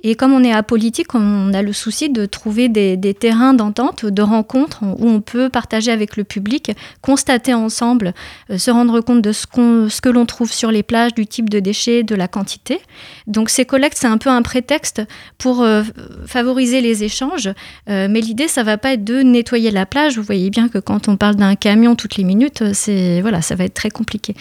Et 0.04 0.16
comme 0.16 0.32
on 0.32 0.44
est 0.44 0.52
apolitique, 0.52 1.16
on 1.16 1.54
a 1.54 1.64
le 1.64 1.74
souci 1.74 2.10
de 2.10 2.26
trouver 2.26 2.70
des, 2.70 3.14
terrains 3.14 3.56
d'entente, 3.56 4.06
de 4.06 4.22
rencontres 4.22 4.84
où 4.84 5.10
on 5.10 5.22
peut 5.22 5.50
partager 5.50 5.92
avec 5.92 6.18
le 6.18 6.24
public, 6.24 6.72
constater 7.02 7.54
ensemble, 7.54 8.14
euh, 8.52 8.60
se 8.60 8.70
rendre 8.70 9.02
compte 9.02 9.24
de 9.24 9.32
ce, 9.32 9.48
que 9.48 10.10
l'on 10.10 10.26
trouve 10.28 10.52
sur 10.52 10.72
les 10.72 10.84
plages, 10.84 11.16
du 11.16 11.26
type 11.26 11.50
de 11.50 11.60
déchets, 11.60 12.04
de 12.04 12.14
la 12.14 12.28
quantité. 12.28 12.80
Donc 13.26 13.50
ces 13.50 13.66
collectes, 13.66 13.98
c'est 14.00 14.08
un 14.08 14.20
peu 14.20 14.30
un 14.30 14.44
prétexte 14.44 15.02
pour 15.40 15.64
euh, 15.64 15.82
favoriser 16.28 16.82
les 16.82 17.04
échanges. 17.04 17.50
Euh, 17.90 18.08
mais 18.10 18.22
l'idée, 18.22 18.48
ça 18.48 18.62
va 18.62 18.78
pas 18.78 18.94
être 18.94 19.04
de 19.04 19.22
nettoyer 19.22 19.72
la 19.72 19.88
plage. 19.88 20.18
Vous 20.18 20.24
voyez 20.24 20.52
bien 20.52 20.70
que 20.70 20.78
quand 20.78 21.08
on 21.08 21.18
parle 21.18 21.36
d'un 21.38 21.56
camion 21.56 21.96
toutes 21.96 22.18
les 22.18 22.24
minutes, 22.24 22.74
c'est 22.74 23.22
voilà, 23.22 23.42
ça 23.42 23.56
va 23.56 23.64
être 23.64 23.74
très 23.74 23.90
compliqué. 23.90 24.36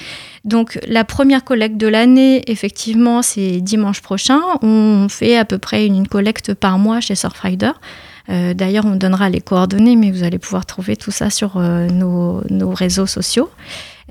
Donc 0.46 0.78
la 0.86 1.04
première 1.04 1.44
collecte 1.44 1.76
de 1.76 1.88
l'année, 1.88 2.50
effectivement, 2.50 3.20
c'est 3.20 3.60
dimanche 3.60 4.00
prochain. 4.00 4.40
On 4.62 5.08
fait 5.08 5.36
à 5.36 5.44
peu 5.44 5.58
près 5.58 5.86
une 5.86 6.06
collecte 6.06 6.54
par 6.54 6.78
mois 6.78 7.00
chez 7.00 7.16
Surfrider. 7.16 7.72
Euh, 8.28 8.54
D'ailleurs, 8.54 8.86
on 8.86 8.96
donnera 8.96 9.28
les 9.30 9.40
coordonnées, 9.40 9.96
mais 9.96 10.10
vous 10.10 10.22
allez 10.22 10.38
pouvoir 10.38 10.66
trouver 10.66 10.96
tout 10.96 11.10
ça 11.10 11.30
sur 11.30 11.56
euh, 11.56 11.88
nos, 11.88 12.70
réseaux 12.70 13.06
sociaux. 13.06 13.50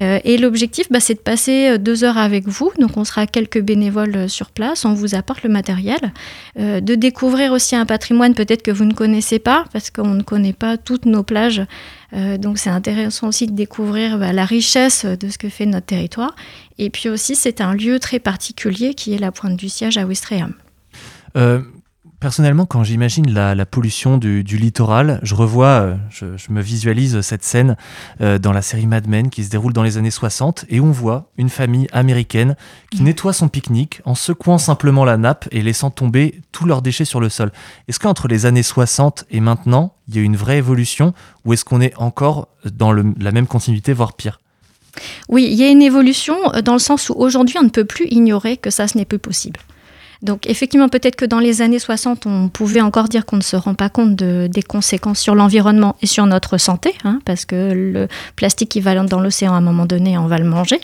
Euh, 0.02 0.20
et 0.26 0.38
l'objectif, 0.38 0.88
bah, 0.92 1.00
c'est 1.00 1.14
de 1.14 1.20
passer 1.20 1.78
deux 1.80 2.04
heures 2.04 2.18
avec 2.18 2.48
vous. 2.48 2.72
Donc, 2.80 2.98
on 2.98 3.06
sera 3.06 3.28
quelques 3.28 3.62
bénévoles 3.62 4.30
sur 4.30 4.50
place. 4.52 4.84
On 4.86 4.94
vous 4.94 5.16
apporte 5.16 5.44
le 5.44 5.50
matériel. 5.50 6.14
de 6.58 6.96
découvrir 6.96 7.52
aussi 7.52 7.76
un 7.76 7.86
patrimoine 7.86 8.34
peut-être 8.34 8.62
que 8.62 8.72
vous 8.72 8.86
ne 8.86 8.94
connaissez 8.94 9.40
pas, 9.40 9.66
parce 9.72 9.90
qu'on 9.92 10.14
ne 10.14 10.24
connaît 10.24 10.54
pas 10.54 10.78
toutes 10.78 11.06
nos 11.06 11.24
plages 11.24 11.64
donc 12.40 12.60
c'est 12.60 12.70
intéressant 12.70 13.28
aussi 13.28 13.46
de 13.46 13.52
découvrir 13.52 14.18
bah, 14.18 14.32
la 14.32 14.46
richesse 14.46 15.04
de 15.04 15.28
ce 15.28 15.38
que 15.38 15.50
fait 15.50 15.66
notre 15.66 15.88
territoire. 15.88 16.34
Et 16.78 16.90
puis 16.90 17.10
aussi, 17.10 17.36
c'est 17.36 17.60
un 17.60 17.74
lieu 17.74 18.00
très 18.00 18.20
particulier 18.20 18.94
qui 18.94 19.14
est 19.14 19.18
la 19.18 19.34
pointe 19.34 19.58
du 19.58 19.68
siège 19.68 19.98
à 19.98 20.06
Ouistreham. 20.06 20.54
Personnellement, 22.26 22.66
quand 22.66 22.84
j'imagine 22.84 23.32
la, 23.32 23.68
pollution 23.68 24.18
du, 24.18 24.42
littoral, 24.42 25.20
je 25.22 25.36
revois, 25.36 25.68
euh, 25.68 25.96
je, 26.10 26.52
me 26.52 26.60
visualise 26.60 27.22
cette 27.22 27.44
scène 27.44 27.78
euh, 28.20 28.40
dans 28.40 28.52
la 28.52 28.64
série 28.64 28.88
Mad 28.88 29.08
Men 29.08 29.30
qui 29.30 29.44
se 29.44 29.52
déroule 29.52 29.74
dans 29.74 29.84
les 29.84 29.98
années 29.98 30.10
60 30.10 30.66
et 30.70 30.80
on 30.80 30.90
voit 30.90 31.30
une 31.38 31.50
famille 31.50 31.88
américaine 31.92 32.56
qui 32.90 33.04
mm. 33.04 33.06
nettoie 33.06 33.32
son 33.32 33.48
pique-nique 33.48 34.02
en 34.06 34.16
secouant 34.16 34.58
simplement 34.58 35.06
la 35.06 35.18
nappe 35.18 35.48
et 35.52 35.62
laissant 35.62 35.92
tomber 35.92 36.42
tous 36.52 36.66
leurs 36.66 36.82
déchets 36.82 37.06
sur 37.06 37.20
le 37.20 37.30
sol. 37.30 37.52
Est-ce 37.88 38.00
qu'entre 38.00 38.28
les 38.28 38.48
années 38.48 38.64
60 38.64 39.26
et 39.30 39.40
maintenant, 39.40 39.94
il 40.08 40.16
y 40.16 40.18
a 40.18 40.24
une 40.24 40.36
vraie 40.36 40.58
évolution 40.58 41.14
ou 41.46 41.54
est-ce 41.54 41.64
qu'on 41.64 41.80
est 41.80 41.94
encore 41.98 42.48
dans 42.66 42.92
la 42.92 43.32
même 43.32 43.46
continuité, 43.46 43.94
voire 43.94 44.14
pire? 44.14 44.40
Oui, 45.30 45.48
il 45.48 45.54
y 45.54 45.64
a 45.64 45.70
une 45.70 45.84
évolution 45.84 46.36
euh, 46.56 46.64
dans 46.64 46.74
le 46.74 46.80
sens 46.80 47.12
où 47.12 47.14
aujourd'hui, 47.18 47.60
on 47.60 47.64
ne 47.64 47.70
peut 47.70 47.86
plus 47.86 48.08
ignorer 48.08 48.58
que 48.58 48.72
ça, 48.72 48.88
ce 48.88 48.98
n'est 48.98 49.06
plus 49.06 49.20
possible. 49.20 49.60
Donc 50.26 50.50
effectivement, 50.50 50.90
peut-être 50.90 51.16
que 51.16 51.26
dans 51.26 51.40
les 51.40 51.62
années 51.62 51.80
60, 51.80 52.26
on 52.26 52.50
pouvait 52.50 52.82
encore 52.82 53.08
dire 53.08 53.26
qu'on 53.26 53.38
ne 53.38 53.44
se 53.44 53.56
rend 53.56 53.76
pas 53.76 53.90
compte 53.90 54.16
des 54.16 54.64
conséquences 54.64 55.20
sur 55.20 55.36
l'environnement 55.36 55.96
et 56.02 56.08
sur 56.08 56.26
notre 56.26 56.58
santé, 56.58 56.96
hein, 57.04 57.20
parce 57.26 57.46
que 57.46 57.72
le 57.72 58.08
plastique 58.36 58.70
qui 58.70 58.82
va 58.82 58.96
dans 58.96 59.20
l'océan, 59.20 59.54
à 59.54 59.58
un 59.58 59.62
moment 59.62 59.86
donné, 59.86 60.18
on 60.18 60.28
va 60.28 60.40
le 60.40 60.46
manger. 60.46 60.80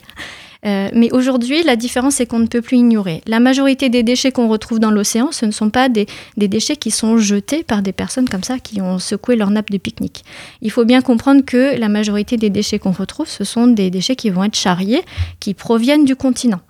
Euh, 0.63 0.89
mais 0.93 1.11
aujourd'hui, 1.11 1.63
la 1.63 1.75
différence, 1.75 2.15
c'est 2.15 2.27
qu'on 2.27 2.37
ne 2.37 2.45
peut 2.45 2.61
plus 2.61 2.77
ignorer. 2.77 3.23
La 3.25 3.39
majorité 3.39 3.89
des 3.89 4.03
déchets 4.03 4.31
qu'on 4.31 4.47
retrouve 4.47 4.79
dans 4.79 4.91
l'océan, 4.91 5.31
ce 5.31 5.45
ne 5.47 5.51
sont 5.51 5.71
pas 5.71 5.89
des, 5.89 6.05
déchets 6.37 6.75
qui 6.75 6.91
sont 6.91 7.17
jetés 7.17 7.63
par 7.63 7.81
des 7.81 7.93
personnes 7.93 8.29
comme 8.29 8.43
ça 8.43 8.59
qui 8.59 8.79
ont 8.79 8.99
secoué 8.99 9.35
leur 9.35 9.49
nappe 9.49 9.71
de 9.71 9.77
pique-nique. 9.77 10.23
Il 10.61 10.69
faut 10.69 10.85
bien 10.85 11.01
comprendre 11.01 11.43
que 11.43 11.79
la 11.79 11.89
majorité 11.89 12.37
des 12.37 12.51
déchets 12.51 12.77
qu'on 12.77 12.91
retrouve, 12.91 13.27
ce 13.27 13.43
sont 13.43 13.65
des 13.65 13.89
déchets 13.89 14.15
qui 14.15 14.29
vont 14.29 14.43
être 14.43 14.55
charriés, 14.55 15.01
qui 15.39 15.55
proviennent 15.55 16.05
du 16.05 16.15
continent. 16.15 16.61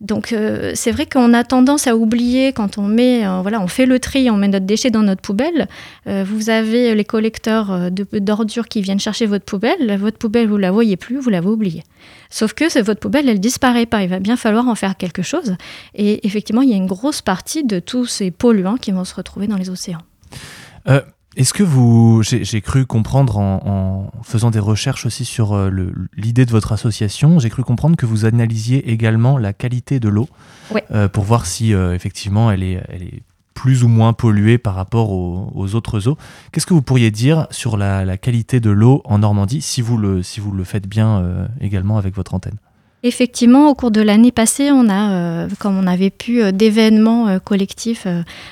Donc 0.00 0.32
euh, 0.32 0.72
c'est 0.74 0.92
vrai 0.92 1.04
qu'on 1.04 1.34
a 1.34 1.44
tendance 1.44 1.86
à 1.86 1.94
oublier 1.94 2.54
quand 2.54 2.78
on 2.78 2.82
met, 2.82 3.26
euh, 3.26 3.42
voilà, 3.42 3.60
on 3.60 3.66
fait 3.66 3.84
le 3.84 3.98
tri, 3.98 4.30
on 4.30 4.36
met 4.36 4.48
notre 4.48 4.64
déchet 4.64 4.90
dans 4.90 5.02
notre 5.02 5.20
poubelle. 5.20 5.68
Euh, 6.06 6.24
vous 6.26 6.48
avez 6.48 6.94
les 6.94 7.04
collecteurs 7.04 7.90
d'ordures 7.90 8.68
qui 8.68 8.80
viennent 8.80 8.98
chercher 9.00 9.26
votre 9.26 9.44
poubelle. 9.44 9.98
Votre 9.98 10.16
poubelle, 10.16 10.48
vous 10.48 10.56
la 10.56 10.70
voyez 10.70 10.96
plus, 10.96 11.18
vous 11.18 11.28
l'avez 11.28 11.48
oubliée. 11.48 11.84
Sauf 12.30 12.54
que 12.54 12.80
votre 12.82 13.00
poubelle, 13.00 13.28
elle 13.28 13.40
disparaît 13.40 13.86
pas. 13.86 14.02
Il 14.02 14.08
va 14.08 14.20
bien 14.20 14.36
falloir 14.36 14.68
en 14.68 14.74
faire 14.74 14.96
quelque 14.96 15.22
chose. 15.22 15.56
Et 15.94 16.26
effectivement, 16.26 16.62
il 16.62 16.70
y 16.70 16.74
a 16.74 16.76
une 16.76 16.86
grosse 16.86 17.20
partie 17.20 17.64
de 17.64 17.78
tous 17.78 18.06
ces 18.06 18.30
polluants 18.30 18.76
qui 18.76 18.92
vont 18.92 19.04
se 19.04 19.14
retrouver 19.14 19.48
dans 19.48 19.56
les 19.56 19.68
océans. 19.68 20.02
Est-ce 21.36 21.54
que 21.54 21.62
vous, 21.62 22.22
j'ai 22.24 22.60
cru 22.60 22.86
comprendre 22.86 23.38
en, 23.38 24.10
faisant 24.22 24.50
des 24.50 24.58
recherches 24.58 25.06
aussi 25.06 25.24
sur 25.24 25.54
euh, 25.54 25.70
l'idée 26.16 26.44
de 26.44 26.50
votre 26.50 26.72
association, 26.72 27.38
j'ai 27.38 27.50
cru 27.50 27.62
comprendre 27.62 27.96
que 27.96 28.04
vous 28.04 28.24
analysiez 28.24 28.90
également 28.90 29.38
la 29.38 29.52
qualité 29.52 30.00
de 30.00 30.08
l'eau 30.08 30.28
euh, 30.90 31.08
pour 31.08 31.22
voir 31.22 31.46
si 31.46 31.72
euh, 31.72 31.94
effectivement 31.94 32.50
elle 32.50 32.64
est, 32.64 32.82
elle 32.88 33.02
est 33.04 33.22
plus 33.54 33.84
ou 33.84 33.88
moins 33.88 34.12
polluée 34.12 34.58
par 34.58 34.74
rapport 34.74 35.12
aux, 35.12 35.74
autres 35.74 36.08
eaux. 36.08 36.18
Qu'est-ce 36.50 36.66
que 36.66 36.74
vous 36.74 36.82
pourriez 36.82 37.12
dire 37.12 37.46
sur 37.50 37.76
la, 37.76 38.16
qualité 38.16 38.58
de 38.58 38.70
l'eau 38.70 39.02
en 39.04 39.18
Normandie 39.18 39.60
si 39.60 39.82
vous 39.82 39.98
le, 39.98 40.22
si 40.22 40.40
vous 40.40 40.50
le 40.50 40.64
faites 40.64 40.88
bien 40.88 41.48
également 41.60 41.98
avec 41.98 42.16
votre 42.16 42.34
antenne? 42.34 42.56
Effectivement, 43.02 43.70
au 43.70 43.74
cours 43.74 43.90
de 43.90 44.02
l'année 44.02 44.30
passée, 44.30 44.70
on 44.70 44.90
a, 44.90 45.12
euh, 45.12 45.48
comme 45.58 45.78
on 45.78 45.82
n'avait 45.82 46.10
plus 46.10 46.42
euh, 46.42 46.52
d'événements 46.52 47.28
euh, 47.28 47.38
collectifs 47.38 48.06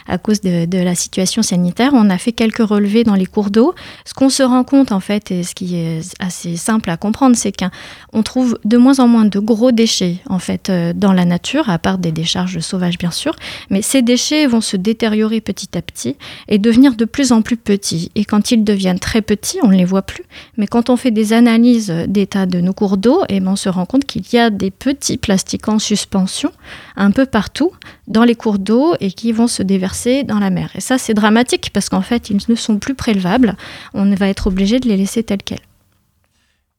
à 0.06 0.16
cause 0.16 0.40
de, 0.40 0.78
la 0.78 0.94
situation 0.94 1.42
sanitaire, 1.42 1.90
on 1.92 2.08
a 2.08 2.16
fait 2.16 2.32
quelques 2.32 2.66
relevés 2.66 3.04
dans 3.04 3.14
les 3.14 3.26
cours 3.26 3.50
d'eau. 3.50 3.74
Ce 4.06 4.14
qu'on 4.14 4.30
se 4.30 4.42
rend 4.42 4.64
compte, 4.64 4.90
en 4.90 5.00
fait, 5.00 5.30
et 5.30 5.42
ce 5.42 5.54
qui 5.54 5.76
est 5.76 6.00
assez 6.18 6.56
simple 6.56 6.88
à 6.88 6.96
comprendre, 6.96 7.36
c'est 7.36 7.52
qu'on 7.52 8.22
trouve 8.22 8.58
de 8.64 8.78
moins 8.78 9.00
en 9.00 9.08
moins 9.08 9.26
de 9.26 9.38
gros 9.38 9.70
déchets, 9.70 10.16
en 10.30 10.38
fait, 10.38 10.72
dans 10.94 11.12
la 11.12 11.24
nature, 11.24 11.68
à 11.68 11.78
part 11.78 11.98
des 11.98 12.12
décharges 12.12 12.60
sauvages, 12.60 12.96
bien 12.96 13.10
sûr. 13.10 13.34
Mais 13.70 13.82
ces 13.82 14.00
déchets 14.00 14.46
vont 14.46 14.60
se 14.60 14.76
détériorer 14.76 15.40
petit 15.40 15.76
à 15.76 15.82
petit 15.82 16.16
et 16.46 16.58
devenir 16.58 16.94
de 16.94 17.04
plus 17.04 17.32
en 17.32 17.42
plus 17.42 17.56
petits. 17.56 18.10
Et 18.14 18.24
quand 18.24 18.50
ils 18.50 18.64
deviennent 18.64 19.00
très 19.00 19.20
petits, 19.20 19.58
on 19.62 19.68
ne 19.68 19.76
les 19.76 19.84
voit 19.84 20.02
plus. 20.02 20.24
Mais 20.56 20.66
quand 20.66 20.88
on 20.88 20.96
fait 20.96 21.10
des 21.10 21.32
analyses 21.32 21.92
d'état 22.06 22.46
de 22.46 22.60
nos 22.60 22.72
cours 22.72 22.96
d'eau, 22.96 23.24
eh 23.28 23.40
ben, 23.40 23.52
on 23.52 23.56
se 23.56 23.68
rend 23.68 23.84
compte 23.84 24.04
qu'il 24.04 24.22
y 24.32 24.37
a 24.37 24.37
des 24.50 24.70
petits 24.70 25.18
plastiques 25.18 25.68
en 25.68 25.78
suspension 25.78 26.52
un 26.96 27.10
peu 27.10 27.26
partout 27.26 27.72
dans 28.06 28.24
les 28.24 28.34
cours 28.34 28.58
d'eau 28.58 28.94
et 29.00 29.12
qui 29.12 29.32
vont 29.32 29.46
se 29.46 29.62
déverser 29.62 30.24
dans 30.24 30.38
la 30.38 30.50
mer. 30.50 30.70
Et 30.74 30.80
ça, 30.80 30.98
c'est 30.98 31.14
dramatique 31.14 31.70
parce 31.72 31.88
qu'en 31.88 32.02
fait, 32.02 32.30
ils 32.30 32.38
ne 32.48 32.54
sont 32.54 32.78
plus 32.78 32.94
prélevables. 32.94 33.56
On 33.94 34.14
va 34.14 34.28
être 34.28 34.46
obligé 34.46 34.80
de 34.80 34.88
les 34.88 34.96
laisser 34.96 35.22
tels 35.22 35.42
quels. 35.42 35.58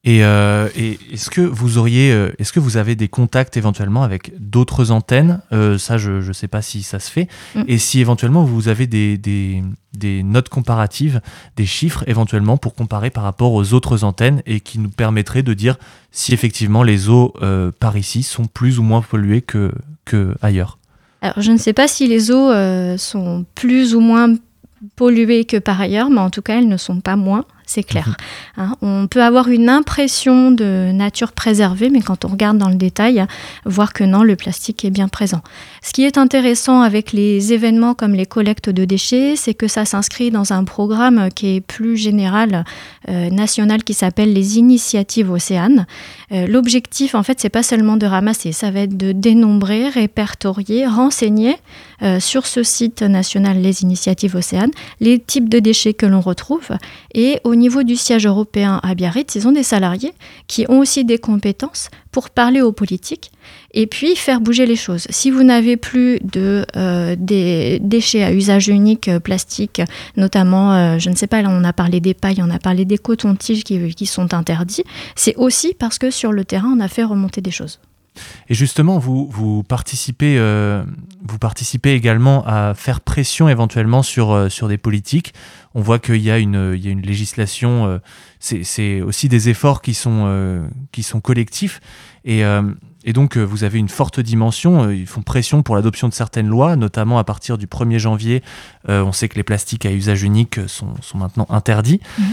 Euh, 0.07 0.69
et, 0.77 0.97
est-ce 1.11 1.29
que 1.29 1.41
vous 1.41 1.77
auriez, 1.77 2.11
euh, 2.11 2.31
est-ce 2.39 2.53
que 2.53 2.59
vous 2.59 2.77
avez 2.77 2.95
des 2.95 3.09
contacts 3.09 3.57
éventuellement 3.57 4.03
avec 4.03 4.31
d'autres 4.39 4.91
antennes? 4.91 5.41
Euh, 5.51 5.77
Ça, 5.77 5.97
je 5.97 6.25
ne 6.25 6.33
sais 6.33 6.47
pas 6.47 6.61
si 6.61 6.83
ça 6.83 6.99
se 6.99 7.11
fait. 7.11 7.27
Mm. 7.55 7.63
Et 7.67 7.77
si 7.77 7.99
éventuellement 7.99 8.43
vous 8.43 8.69
avez 8.69 8.87
des, 8.87 9.17
des, 9.17 9.61
des, 9.93 10.23
notes 10.23 10.49
comparatives, 10.49 11.21
des 11.57 11.65
chiffres 11.65 12.03
éventuellement 12.07 12.57
pour 12.57 12.75
comparer 12.75 13.09
par 13.09 13.23
rapport 13.23 13.53
aux 13.53 13.73
autres 13.73 14.03
antennes 14.03 14.41
et 14.45 14.61
qui 14.61 14.79
nous 14.79 14.89
permettraient 14.89 15.43
de 15.43 15.53
dire 15.53 15.75
si 16.11 16.33
effectivement 16.33 16.83
les 16.83 17.09
eaux 17.09 17.33
par 17.79 17.97
ici 17.97 18.23
sont 18.23 18.45
plus 18.45 18.79
ou 18.79 18.83
moins 18.83 19.01
polluées 19.01 19.41
que, 19.41 19.71
que 20.05 20.35
ailleurs. 20.41 20.77
Alors, 21.21 21.41
je 21.41 21.51
ne 21.51 21.57
sais 21.57 21.73
pas 21.73 21.87
si 21.87 22.07
les 22.07 22.31
eaux 22.31 22.51
sont 22.97 23.45
plus 23.53 23.93
ou 23.95 23.99
moins 23.99 24.33
polluées 24.95 25.45
que 25.45 25.57
par 25.57 25.79
ailleurs, 25.81 26.09
mais 26.09 26.21
en 26.21 26.29
tout 26.29 26.41
cas, 26.41 26.57
elles 26.57 26.69
ne 26.69 26.77
sont 26.77 27.01
pas 27.01 27.17
moins 27.17 27.45
c'est 27.69 27.83
clair. 27.83 28.07
Mhm. 28.07 28.15
Hein, 28.57 28.75
on 28.81 29.07
peut 29.07 29.21
avoir 29.21 29.47
une 29.47 29.69
impression 29.69 30.49
de 30.49 30.91
nature 30.91 31.33
préservée, 31.33 31.91
mais 31.91 32.01
quand 32.01 32.25
on 32.25 32.29
regarde 32.29 32.57
dans 32.57 32.67
le 32.67 32.75
détail, 32.75 33.23
voir 33.63 33.93
que 33.93 34.03
non, 34.03 34.23
le 34.23 34.35
plastique 34.35 34.83
est 34.85 34.89
bien 34.89 35.07
présent. 35.07 35.41
Ce 35.83 35.93
qui 35.93 36.03
est 36.03 36.17
intéressant 36.17 36.81
avec 36.81 37.13
les 37.13 37.53
événements 37.53 37.93
comme 37.93 38.13
les 38.13 38.25
collectes 38.25 38.71
de 38.71 38.85
déchets, 38.85 39.35
c'est 39.35 39.53
que 39.53 39.67
ça 39.67 39.85
s'inscrit 39.85 40.31
dans 40.31 40.51
un 40.51 40.63
programme 40.63 41.29
qui 41.29 41.57
est 41.57 41.61
plus 41.61 41.95
général, 41.95 42.65
euh, 43.07 43.29
national, 43.29 43.83
qui 43.83 43.93
s'appelle 43.93 44.33
les 44.33 44.57
initiatives 44.57 45.29
océanes. 45.29 45.85
Euh, 46.31 46.47
l'objectif, 46.47 47.13
en 47.13 47.21
fait, 47.21 47.39
c'est 47.39 47.49
pas 47.49 47.63
seulement 47.63 47.97
de 47.97 48.07
ramasser, 48.07 48.51
ça 48.51 48.71
va 48.71 48.79
être 48.79 48.97
de 48.97 49.11
dénombrer, 49.11 49.89
répertorier, 49.89 50.87
renseigner 50.87 51.55
euh, 52.01 52.19
sur 52.19 52.47
ce 52.47 52.63
site 52.63 53.01
national, 53.01 53.61
les 53.61 53.83
initiatives 53.83 54.35
océanes, 54.35 54.71
les 54.99 55.19
types 55.19 55.49
de 55.49 55.59
déchets 55.59 55.93
que 55.93 56.05
l'on 56.05 56.21
retrouve 56.21 56.69
et 57.13 57.39
au 57.43 57.55
niveau 57.55 57.83
du 57.83 57.95
siège 57.95 58.25
européen 58.25 58.79
à 58.83 58.95
Biarritz, 58.95 59.35
ils 59.35 59.47
ont 59.47 59.51
des 59.51 59.63
salariés 59.63 60.13
qui 60.47 60.65
ont 60.69 60.79
aussi 60.79 61.03
des 61.05 61.17
compétences 61.17 61.89
pour 62.11 62.29
parler 62.29 62.61
aux 62.61 62.71
politiques 62.71 63.31
et 63.73 63.85
puis 63.85 64.15
faire 64.15 64.41
bouger 64.41 64.65
les 64.65 64.75
choses. 64.75 65.05
Si 65.09 65.29
vous 65.29 65.43
n'avez 65.43 65.77
plus 65.77 66.19
de 66.21 66.65
euh, 66.75 67.15
déchets 67.19 68.23
à 68.23 68.33
usage 68.33 68.67
unique 68.67 69.07
euh, 69.07 69.19
plastique, 69.19 69.81
notamment, 70.17 70.97
je 70.99 71.09
ne 71.09 71.15
sais 71.15 71.27
pas, 71.27 71.41
là 71.41 71.49
on 71.51 71.63
a 71.63 71.73
parlé 71.73 71.99
des 71.99 72.13
pailles, 72.13 72.41
on 72.41 72.49
a 72.49 72.59
parlé 72.59 72.85
des 72.85 72.97
cotons-tiges 72.97 73.63
qui 73.63 74.05
sont 74.05 74.33
interdits, 74.33 74.83
c'est 75.15 75.35
aussi 75.35 75.73
parce 75.77 75.99
que 75.99 76.09
sur 76.09 76.31
le 76.31 76.45
terrain 76.45 76.73
on 76.75 76.79
a 76.79 76.87
fait 76.87 77.03
remonter 77.03 77.41
des 77.41 77.51
choses. 77.51 77.79
Et 78.49 78.53
justement, 78.53 78.97
vous, 78.97 79.27
vous, 79.29 79.63
participez, 79.63 80.39
vous 81.23 81.37
participez 81.39 81.93
également 81.93 82.43
à 82.45 82.73
faire 82.73 83.01
pression 83.01 83.49
éventuellement 83.49 84.03
sur, 84.03 84.51
sur 84.51 84.67
des 84.67 84.77
politiques 84.77 85.33
on 85.75 85.81
voit 85.81 85.99
qu'il 85.99 86.17
y, 86.17 86.31
a 86.31 86.39
une, 86.39 86.75
y 86.77 86.87
a 86.87 86.91
une 86.91 87.01
législation, 87.01 87.85
euh, 87.85 87.99
c'est 88.39 89.01
aussi 89.01 89.29
des 89.29 89.49
efforts 89.49 89.81
qui 89.81 89.93
sont, 89.93 90.23
euh, 90.25 90.67
qui 90.91 91.03
sont 91.03 91.21
collectifs. 91.21 91.79
Et, 92.25 92.43
euh, 92.43 92.63
et 93.05 93.13
donc, 93.13 93.37
vous 93.37 93.63
avez 93.63 93.79
une 93.79 93.89
forte 93.89 94.19
dimension. 94.19 94.89
Ils 94.89 95.07
font 95.07 95.21
pression 95.21 95.63
pour 95.63 95.75
l'adoption 95.75 96.09
de 96.09 96.13
certaines 96.13 96.47
lois, 96.47 96.75
notamment 96.75 97.17
à 97.17 97.23
partir 97.23 97.57
du 97.57 97.65
1er 97.65 97.97
janvier. 97.97 98.43
on 98.87 99.11
sait 99.11 99.29
que 99.29 99.35
les 99.35 99.43
plastiques 99.43 99.85
à 99.85 99.91
usage 99.91 100.23
unique 100.23 100.59
sont, 100.67 100.93
sont 101.01 101.17
maintenant 101.17 101.47
interdits. 101.49 102.01
Mmh. 102.17 102.23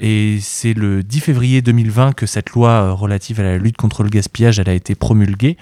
et 0.00 0.38
c'est 0.40 0.74
le 0.74 1.02
10 1.02 1.20
février 1.20 1.62
2020 1.62 2.12
que 2.12 2.26
cette 2.26 2.50
loi 2.50 2.92
relative 2.92 3.40
à 3.40 3.44
la 3.44 3.58
lutte 3.58 3.76
contre 3.76 4.02
le 4.02 4.08
gaspillage 4.08 4.58
elle 4.58 4.68
a 4.68 4.74
été 4.74 4.94
promulguée 4.94 5.56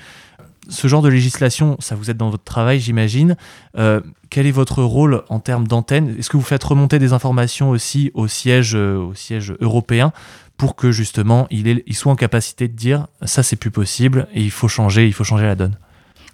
ce 0.69 0.89
genre 0.89 1.03
de 1.03 1.09
législation, 1.09 1.77
ça 1.81 1.95
vous 1.95 2.11
aide 2.11 2.17
dans 2.17 2.31
votre 2.31 2.45
travail, 2.45 2.79
j'imagine. 2.81 3.37
Euh, 3.77 4.01
quel 4.31 4.47
est 4.47 4.53
votre 4.53 4.83
rôle 4.83 5.23
en 5.29 5.41
termes 5.41 5.67
d'antenne? 5.67 6.15
Est-ce 6.19 6.31
que 6.31 6.37
vous 6.37 6.43
faites 6.43 6.63
remonter 6.63 6.99
des 6.99 7.13
informations 7.13 7.71
aussi 7.71 8.11
au 8.15 8.29
siège, 8.29 8.75
euh, 8.75 8.97
au 8.97 9.15
siège 9.15 9.55
européen? 9.61 10.13
Pour 10.57 10.77
que 10.77 10.93
justement 10.93 11.47
il, 11.51 11.83
soit 11.93 12.13
en 12.13 12.17
capacité 12.17 12.69
de 12.69 12.75
dire 12.75 13.07
ça 13.25 13.43
c'est 13.43 13.57
plus 13.57 13.71
possible 13.71 14.29
et 14.35 14.43
il 14.43 14.51
faut 14.51 14.69
changer, 14.69 15.07
il 15.07 15.13
faut 15.13 15.25
changer 15.25 15.47
la 15.47 15.57
donne 15.57 15.77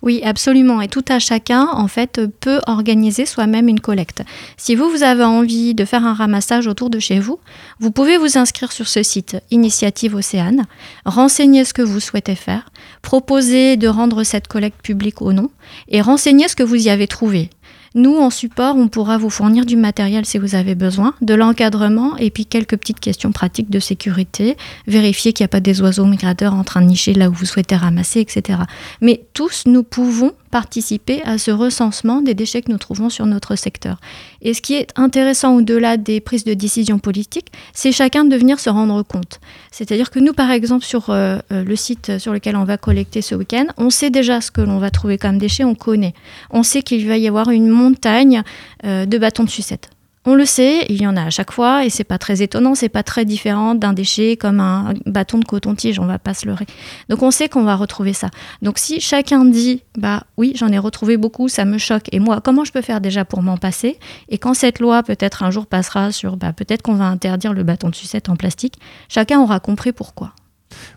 oui, 0.00 0.20
absolument. 0.22 0.80
Et 0.80 0.88
tout 0.88 1.04
à 1.08 1.18
chacun, 1.18 1.66
en 1.72 1.88
fait, 1.88 2.20
peut 2.40 2.60
organiser 2.66 3.26
soi-même 3.26 3.68
une 3.68 3.80
collecte. 3.80 4.22
Si 4.56 4.76
vous, 4.76 4.88
vous 4.90 5.02
avez 5.02 5.24
envie 5.24 5.74
de 5.74 5.84
faire 5.84 6.06
un 6.06 6.14
ramassage 6.14 6.68
autour 6.68 6.88
de 6.88 7.00
chez 7.00 7.18
vous, 7.18 7.40
vous 7.80 7.90
pouvez 7.90 8.16
vous 8.16 8.38
inscrire 8.38 8.70
sur 8.70 8.86
ce 8.86 9.02
site 9.02 9.36
Initiative 9.50 10.14
Océane, 10.14 10.66
renseigner 11.04 11.64
ce 11.64 11.74
que 11.74 11.82
vous 11.82 11.98
souhaitez 11.98 12.36
faire, 12.36 12.70
proposer 13.02 13.76
de 13.76 13.88
rendre 13.88 14.22
cette 14.22 14.46
collecte 14.46 14.80
publique 14.82 15.20
ou 15.20 15.32
non, 15.32 15.50
et 15.88 16.00
renseigner 16.00 16.46
ce 16.46 16.54
que 16.54 16.62
vous 16.62 16.76
y 16.76 16.90
avez 16.90 17.08
trouvé. 17.08 17.50
Nous, 17.98 18.16
en 18.16 18.30
support, 18.30 18.76
on 18.76 18.86
pourra 18.86 19.18
vous 19.18 19.28
fournir 19.28 19.66
du 19.66 19.76
matériel 19.76 20.24
si 20.24 20.38
vous 20.38 20.54
avez 20.54 20.76
besoin, 20.76 21.14
de 21.20 21.34
l'encadrement 21.34 22.16
et 22.16 22.30
puis 22.30 22.46
quelques 22.46 22.76
petites 22.76 23.00
questions 23.00 23.32
pratiques 23.32 23.70
de 23.70 23.80
sécurité, 23.80 24.56
vérifier 24.86 25.32
qu'il 25.32 25.42
n'y 25.42 25.46
a 25.46 25.48
pas 25.48 25.58
des 25.58 25.82
oiseaux 25.82 26.04
migrateurs 26.04 26.54
en 26.54 26.62
train 26.62 26.80
de 26.80 26.86
nicher 26.86 27.12
là 27.12 27.28
où 27.28 27.32
vous 27.32 27.44
souhaitez 27.44 27.74
ramasser, 27.74 28.20
etc. 28.20 28.60
Mais 29.00 29.24
tous, 29.34 29.64
nous 29.66 29.82
pouvons 29.82 30.30
participer 30.50 31.22
à 31.24 31.38
ce 31.38 31.50
recensement 31.50 32.20
des 32.20 32.34
déchets 32.34 32.62
que 32.62 32.70
nous 32.70 32.78
trouvons 32.78 33.10
sur 33.10 33.26
notre 33.26 33.56
secteur. 33.56 33.98
Et 34.42 34.54
ce 34.54 34.62
qui 34.62 34.74
est 34.74 34.88
intéressant 34.96 35.56
au-delà 35.56 35.96
des 35.96 36.20
prises 36.20 36.44
de 36.44 36.54
décision 36.54 36.98
politiques, 36.98 37.52
c'est 37.72 37.92
chacun 37.92 38.24
de 38.24 38.36
venir 38.36 38.60
se 38.60 38.70
rendre 38.70 39.02
compte. 39.02 39.40
C'est-à-dire 39.70 40.10
que 40.10 40.18
nous, 40.18 40.32
par 40.32 40.50
exemple, 40.50 40.84
sur 40.84 41.10
euh, 41.10 41.38
euh, 41.52 41.64
le 41.64 41.76
site 41.76 42.18
sur 42.18 42.32
lequel 42.32 42.56
on 42.56 42.64
va 42.64 42.76
collecter 42.76 43.22
ce 43.22 43.34
week-end, 43.34 43.66
on 43.76 43.90
sait 43.90 44.10
déjà 44.10 44.40
ce 44.40 44.50
que 44.50 44.60
l'on 44.60 44.78
va 44.78 44.90
trouver 44.90 45.18
comme 45.18 45.38
déchets, 45.38 45.64
on 45.64 45.74
connaît. 45.74 46.14
On 46.50 46.62
sait 46.62 46.82
qu'il 46.82 47.06
va 47.06 47.16
y 47.16 47.28
avoir 47.28 47.50
une 47.50 47.68
montagne 47.68 48.42
euh, 48.84 49.06
de 49.06 49.18
bâtons 49.18 49.44
de 49.44 49.50
sucette. 49.50 49.90
On 50.24 50.34
le 50.34 50.44
sait, 50.44 50.84
il 50.88 51.00
y 51.00 51.06
en 51.06 51.16
a 51.16 51.22
à 51.22 51.30
chaque 51.30 51.52
fois 51.52 51.84
et 51.84 51.90
c'est 51.90 52.04
pas 52.04 52.18
très 52.18 52.42
étonnant, 52.42 52.74
c'est 52.74 52.88
pas 52.88 53.02
très 53.02 53.24
différent 53.24 53.74
d'un 53.74 53.92
déchet 53.92 54.36
comme 54.36 54.60
un 54.60 54.92
bâton 55.06 55.38
de 55.38 55.44
coton-tige, 55.44 55.98
on 55.98 56.06
va 56.06 56.18
pas 56.18 56.34
se 56.34 56.46
leurrer. 56.46 56.66
Donc 57.08 57.22
on 57.22 57.30
sait 57.30 57.48
qu'on 57.48 57.62
va 57.62 57.76
retrouver 57.76 58.12
ça. 58.12 58.28
Donc 58.60 58.78
si 58.78 59.00
chacun 59.00 59.44
dit 59.44 59.82
bah 59.96 60.24
oui, 60.36 60.52
j'en 60.56 60.68
ai 60.68 60.78
retrouvé 60.78 61.16
beaucoup, 61.16 61.48
ça 61.48 61.64
me 61.64 61.78
choque 61.78 62.08
et 62.12 62.18
moi 62.18 62.40
comment 62.42 62.64
je 62.64 62.72
peux 62.72 62.82
faire 62.82 63.00
déjà 63.00 63.24
pour 63.24 63.42
m'en 63.42 63.56
passer? 63.56 63.98
Et 64.28 64.38
quand 64.38 64.54
cette 64.54 64.80
loi 64.80 65.02
peut-être 65.02 65.42
un 65.44 65.50
jour 65.50 65.66
passera 65.66 66.12
sur 66.12 66.36
bah 66.36 66.52
peut-être 66.52 66.82
qu'on 66.82 66.94
va 66.94 67.06
interdire 67.06 67.52
le 67.52 67.62
bâton 67.62 67.88
de 67.88 67.94
sucette 67.94 68.28
en 68.28 68.36
plastique, 68.36 68.74
chacun 69.08 69.40
aura 69.40 69.60
compris 69.60 69.92
pourquoi. 69.92 70.32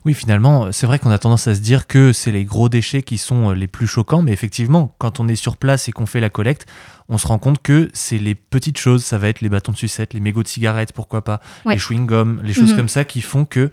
Oui, 0.06 0.14
finalement, 0.14 0.72
c'est 0.72 0.86
vrai 0.86 1.00
qu'on 1.00 1.12
a 1.12 1.18
tendance 1.18 1.48
à 1.48 1.56
se 1.56 1.60
dire 1.60 1.88
que 1.88 2.14
c'est 2.14 2.32
les 2.32 2.46
gros 2.46 2.70
déchets 2.70 3.04
qui 3.04 3.18
sont 3.18 3.52
euh, 3.52 3.54
les 3.54 3.68
plus 3.68 3.88
choquants, 3.88 4.22
mais 4.22 4.32
effectivement, 4.32 4.96
quand 4.98 5.20
on 5.20 5.28
est 5.28 5.36
sur 5.36 5.58
place 5.58 5.88
et 5.88 5.92
qu'on 5.92 6.06
fait 6.06 6.20
la 6.20 6.30
collecte, 6.30 6.66
on 7.10 7.18
se 7.18 7.28
rend 7.28 7.40
compte 7.40 7.62
que 7.62 7.90
c'est 7.94 8.18
les 8.18 8.36
petites 8.36 8.78
choses, 8.78 9.04
ça 9.04 9.18
va 9.18 9.28
être 9.28 9.42
les 9.42 9.50
bâtons 9.50 9.72
de 9.72 9.78
sucette, 9.78 10.14
les 10.14 10.20
mégots 10.20 10.44
de 10.44 10.48
cigarettes, 10.48 10.94
pourquoi 10.94 11.24
pas, 11.24 11.42
les 11.66 11.78
chewing-gums, 11.78 12.42
les 12.42 12.54
choses 12.54 12.72
mhm. 12.72 12.78
comme 12.78 12.90
ça 12.90 13.04
qui 13.04 13.22
font 13.22 13.46
que, 13.46 13.72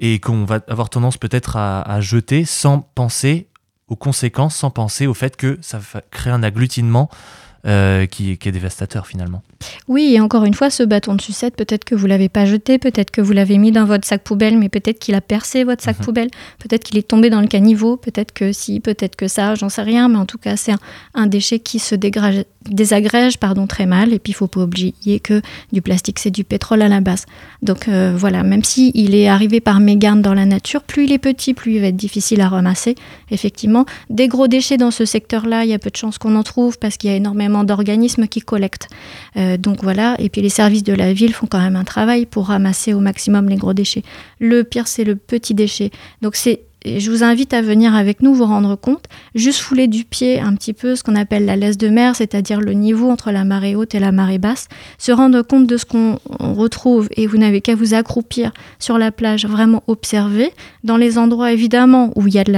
et 0.00 0.18
qu'on 0.18 0.44
va 0.44 0.60
avoir 0.68 0.90
tendance 0.90 1.16
peut-être 1.16 1.56
à, 1.56 2.00
jeter 2.00 2.44
sans 2.44 2.80
penser 2.80 3.48
aux 3.88 3.96
conséquences 3.96 4.56
sans 4.56 4.70
penser 4.70 5.06
au 5.06 5.14
fait 5.14 5.36
que 5.36 5.58
ça 5.60 5.78
va 5.78 6.00
créer 6.10 6.32
un 6.32 6.42
agglutinement 6.42 7.10
euh, 7.66 8.04
qui, 8.04 8.32
est 8.32 8.52
dévastateur 8.52 9.06
finalement. 9.06 9.42
Oui, 9.88 10.12
et 10.14 10.20
encore 10.20 10.44
une 10.44 10.52
fois, 10.52 10.68
ce 10.68 10.82
bâton 10.82 11.14
de 11.14 11.20
sucette, 11.22 11.56
peut-être 11.56 11.84
que 11.84 11.94
vous 11.94 12.06
l'avez 12.06 12.28
pas 12.28 12.44
jeté, 12.44 12.78
peut-être 12.78 13.10
que 13.10 13.22
vous 13.22 13.32
l'avez 13.32 13.56
mis 13.56 13.72
dans 13.72 13.86
votre 13.86 14.06
sac 14.06 14.22
poubelle, 14.22 14.58
mais 14.58 14.68
peut-être 14.68 14.98
qu'il 14.98 15.14
a 15.14 15.22
percé 15.22 15.64
votre 15.64 15.82
sac 15.82 15.98
mhm. 15.98 16.04
poubelle, 16.04 16.30
peut-être 16.58 16.84
qu'il 16.84 16.98
est 16.98 17.08
tombé 17.08 17.30
dans 17.30 17.40
le 17.40 17.46
caniveau, 17.46 17.96
peut-être 17.96 18.32
que 18.32 18.52
si, 18.52 18.80
peut-être 18.80 19.16
que 19.16 19.28
ça, 19.28 19.54
j'en 19.54 19.70
sais 19.70 19.80
rien, 19.80 20.08
mais 20.08 20.18
en 20.18 20.26
tout 20.26 20.36
cas, 20.36 20.56
c'est 20.56 20.74
un, 21.14 21.26
déchet 21.26 21.58
qui 21.58 21.78
se 21.78 21.94
désagrège 22.68 23.38
pardon, 23.38 23.66
très 23.66 23.86
mal, 23.86 24.12
et 24.12 24.18
puis 24.18 24.32
il 24.32 24.34
faut 24.34 24.46
pas 24.46 24.62
oublier 24.62 25.20
que 25.22 25.40
du 25.72 25.82
plastique, 25.82 26.18
c'est 26.18 26.30
du 26.30 26.44
pétrole 26.44 26.82
à 26.82 26.88
la 26.88 27.00
base. 27.00 27.26
Donc 27.62 27.88
euh, 27.88 28.14
voilà, 28.16 28.42
même 28.42 28.64
si 28.64 28.90
il 28.94 29.14
est 29.14 29.28
arrivé 29.28 29.60
par 29.60 29.80
mégarde 29.80 30.22
dans 30.22 30.34
la 30.34 30.46
nature, 30.46 30.82
plus 30.82 31.04
il 31.04 31.12
est 31.12 31.18
petit, 31.18 31.54
plus 31.54 31.74
il 31.74 31.80
va 31.80 31.88
être 31.88 31.96
difficile 31.96 32.40
à 32.40 32.48
ramasser. 32.48 32.94
Effectivement, 33.30 33.86
des 34.10 34.28
gros 34.28 34.48
déchets 34.48 34.76
dans 34.76 34.90
ce 34.90 35.04
secteur-là, 35.04 35.64
il 35.64 35.70
y 35.70 35.74
a 35.74 35.78
peu 35.78 35.90
de 35.90 35.96
chances 35.96 36.18
qu'on 36.18 36.36
en 36.36 36.42
trouve 36.42 36.78
parce 36.78 36.96
qu'il 36.96 37.10
y 37.10 37.12
a 37.12 37.16
énormément 37.16 37.64
d'organismes 37.64 38.26
qui 38.26 38.40
collectent. 38.40 38.88
Euh, 39.36 39.56
donc 39.56 39.82
voilà, 39.82 40.16
et 40.18 40.28
puis 40.28 40.42
les 40.42 40.48
services 40.48 40.84
de 40.84 40.92
la 40.92 41.12
ville 41.12 41.34
font 41.34 41.46
quand 41.46 41.60
même 41.60 41.76
un 41.76 41.84
travail 41.84 42.26
pour 42.26 42.46
ramasser 42.46 42.94
au 42.94 43.00
maximum 43.00 43.48
les 43.48 43.56
gros 43.56 43.74
déchets. 43.74 44.02
Le 44.38 44.64
pire, 44.64 44.88
c'est 44.88 45.04
le 45.04 45.16
petit 45.16 45.54
déchet. 45.54 45.90
Donc 46.22 46.36
c'est 46.36 46.62
je 46.84 47.10
vous 47.10 47.24
invite 47.24 47.54
à 47.54 47.62
venir 47.62 47.94
avec 47.94 48.22
nous 48.22 48.34
vous 48.34 48.44
rendre 48.44 48.76
compte, 48.76 49.04
juste 49.34 49.60
fouler 49.60 49.86
du 49.86 50.04
pied 50.04 50.40
un 50.40 50.54
petit 50.54 50.72
peu 50.72 50.96
ce 50.96 51.02
qu'on 51.02 51.16
appelle 51.16 51.44
la 51.44 51.56
laisse 51.56 51.78
de 51.78 51.88
mer, 51.88 52.14
c'est-à-dire 52.16 52.60
le 52.60 52.72
niveau 52.72 53.10
entre 53.10 53.30
la 53.30 53.44
marée 53.44 53.74
haute 53.74 53.94
et 53.94 54.00
la 54.00 54.12
marée 54.12 54.38
basse, 54.38 54.68
se 54.98 55.12
rendre 55.12 55.42
compte 55.42 55.66
de 55.66 55.76
ce 55.76 55.84
qu'on 55.84 56.18
retrouve 56.38 57.08
et 57.16 57.26
vous 57.26 57.38
n'avez 57.38 57.60
qu'à 57.60 57.74
vous 57.74 57.94
accroupir 57.94 58.52
sur 58.78 58.98
la 58.98 59.10
plage, 59.10 59.46
vraiment 59.46 59.82
observer, 59.86 60.50
dans 60.82 60.96
les 60.96 61.18
endroits 61.18 61.52
évidemment 61.52 62.12
où 62.16 62.26
il 62.26 62.34
y 62.34 62.38
a 62.38 62.44
de 62.44 62.52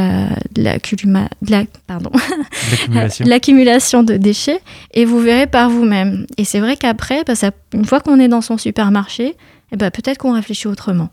l'accumulation 3.24 4.02
de 4.02 4.16
déchets, 4.16 4.60
et 4.92 5.04
vous 5.04 5.20
verrez 5.20 5.46
par 5.46 5.70
vous-même. 5.70 6.26
Et 6.36 6.44
c'est 6.44 6.60
vrai 6.60 6.76
qu'après, 6.76 7.24
bah, 7.24 7.34
une 7.74 7.84
fois 7.84 8.00
qu'on 8.00 8.18
est 8.18 8.28
dans 8.28 8.40
son 8.40 8.58
supermarché, 8.58 9.36
eh 9.72 9.76
ben, 9.76 9.90
peut-être 9.90 10.18
qu'on 10.18 10.32
réfléchit 10.32 10.68
autrement. 10.68 11.10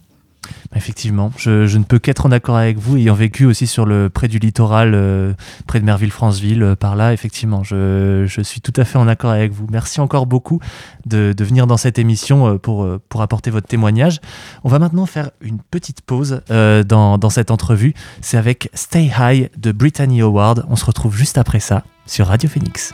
Effectivement, 0.76 1.32
je, 1.38 1.78
ne 1.78 1.84
peux 1.84 2.00
qu'être 2.00 2.26
en 2.26 2.32
accord 2.32 2.58
avec 2.58 2.78
vous, 2.78 2.98
ayant 2.98 3.14
vécu 3.14 3.46
aussi 3.46 3.68
sur 3.68 3.86
le 3.86 4.10
près 4.10 4.28
du 4.28 4.40
littoral, 4.40 4.94
euh, 4.96 5.34
près 5.68 5.80
de 5.80 5.86
Merville-Franceville, 5.86 6.64
euh, 6.64 6.76
par 6.76 6.96
là, 6.96 7.14
effectivement, 7.14 7.64
je, 7.64 8.26
suis 8.44 8.62
tout 8.62 8.74
à 8.76 8.86
fait 8.86 8.98
en 8.98 9.08
accord 9.08 9.32
avec 9.32 9.52
vous. 9.52 9.68
Merci 9.70 10.02
encore 10.02 10.26
beaucoup 10.26 10.60
de, 11.06 11.34
venir 11.40 11.68
dans 11.68 11.78
cette 11.78 12.00
émission 12.00 12.48
euh, 12.48 12.58
pour, 12.58 12.88
pour 13.10 13.22
apporter 13.22 13.52
votre 13.52 13.68
témoignage. 13.68 14.20
On 14.64 14.70
va 14.70 14.80
maintenant 14.80 15.06
faire 15.06 15.32
une 15.42 15.60
petite 15.60 16.02
pause 16.02 16.42
dans, 16.50 17.18
dans 17.18 17.30
cette 17.30 17.52
entrevue. 17.52 17.94
C'est 18.22 18.38
avec 18.38 18.70
Stay 18.74 19.12
High 19.18 19.50
de 19.58 19.72
Brittany 19.72 20.22
Howard. 20.22 20.66
On 20.70 20.76
se 20.76 20.86
retrouve 20.86 21.16
juste 21.16 21.38
après 21.38 21.60
ça 21.60 21.84
sur 22.06 22.28
Radio 22.28 22.50
Phoenix. 22.50 22.94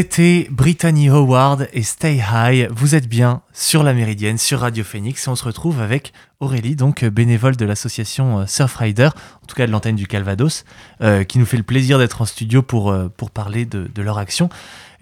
C'était 0.00 0.48
Brittany 0.50 1.10
Howard 1.10 1.68
et 1.74 1.82
Stay 1.82 2.22
High. 2.32 2.70
Vous 2.70 2.94
êtes 2.94 3.06
bien 3.06 3.42
sur 3.52 3.82
la 3.82 3.92
Méridienne, 3.92 4.38
sur 4.38 4.60
Radio 4.60 4.82
Phoenix, 4.82 5.26
et 5.26 5.28
on 5.28 5.36
se 5.36 5.44
retrouve 5.44 5.78
avec 5.78 6.14
Aurélie, 6.40 6.74
donc 6.74 7.04
bénévole 7.04 7.54
de 7.54 7.66
l'association 7.66 8.38
euh, 8.38 8.46
Surfrider, 8.46 9.10
en 9.42 9.46
tout 9.46 9.54
cas 9.54 9.66
de 9.66 9.70
l'antenne 9.70 9.96
du 9.96 10.06
Calvados, 10.06 10.64
euh, 11.02 11.22
qui 11.24 11.38
nous 11.38 11.44
fait 11.44 11.58
le 11.58 11.64
plaisir 11.64 11.98
d'être 11.98 12.22
en 12.22 12.24
studio 12.24 12.62
pour, 12.62 12.90
euh, 12.90 13.12
parler 13.34 13.66
de, 13.66 13.90
leur 14.00 14.16
action. 14.16 14.48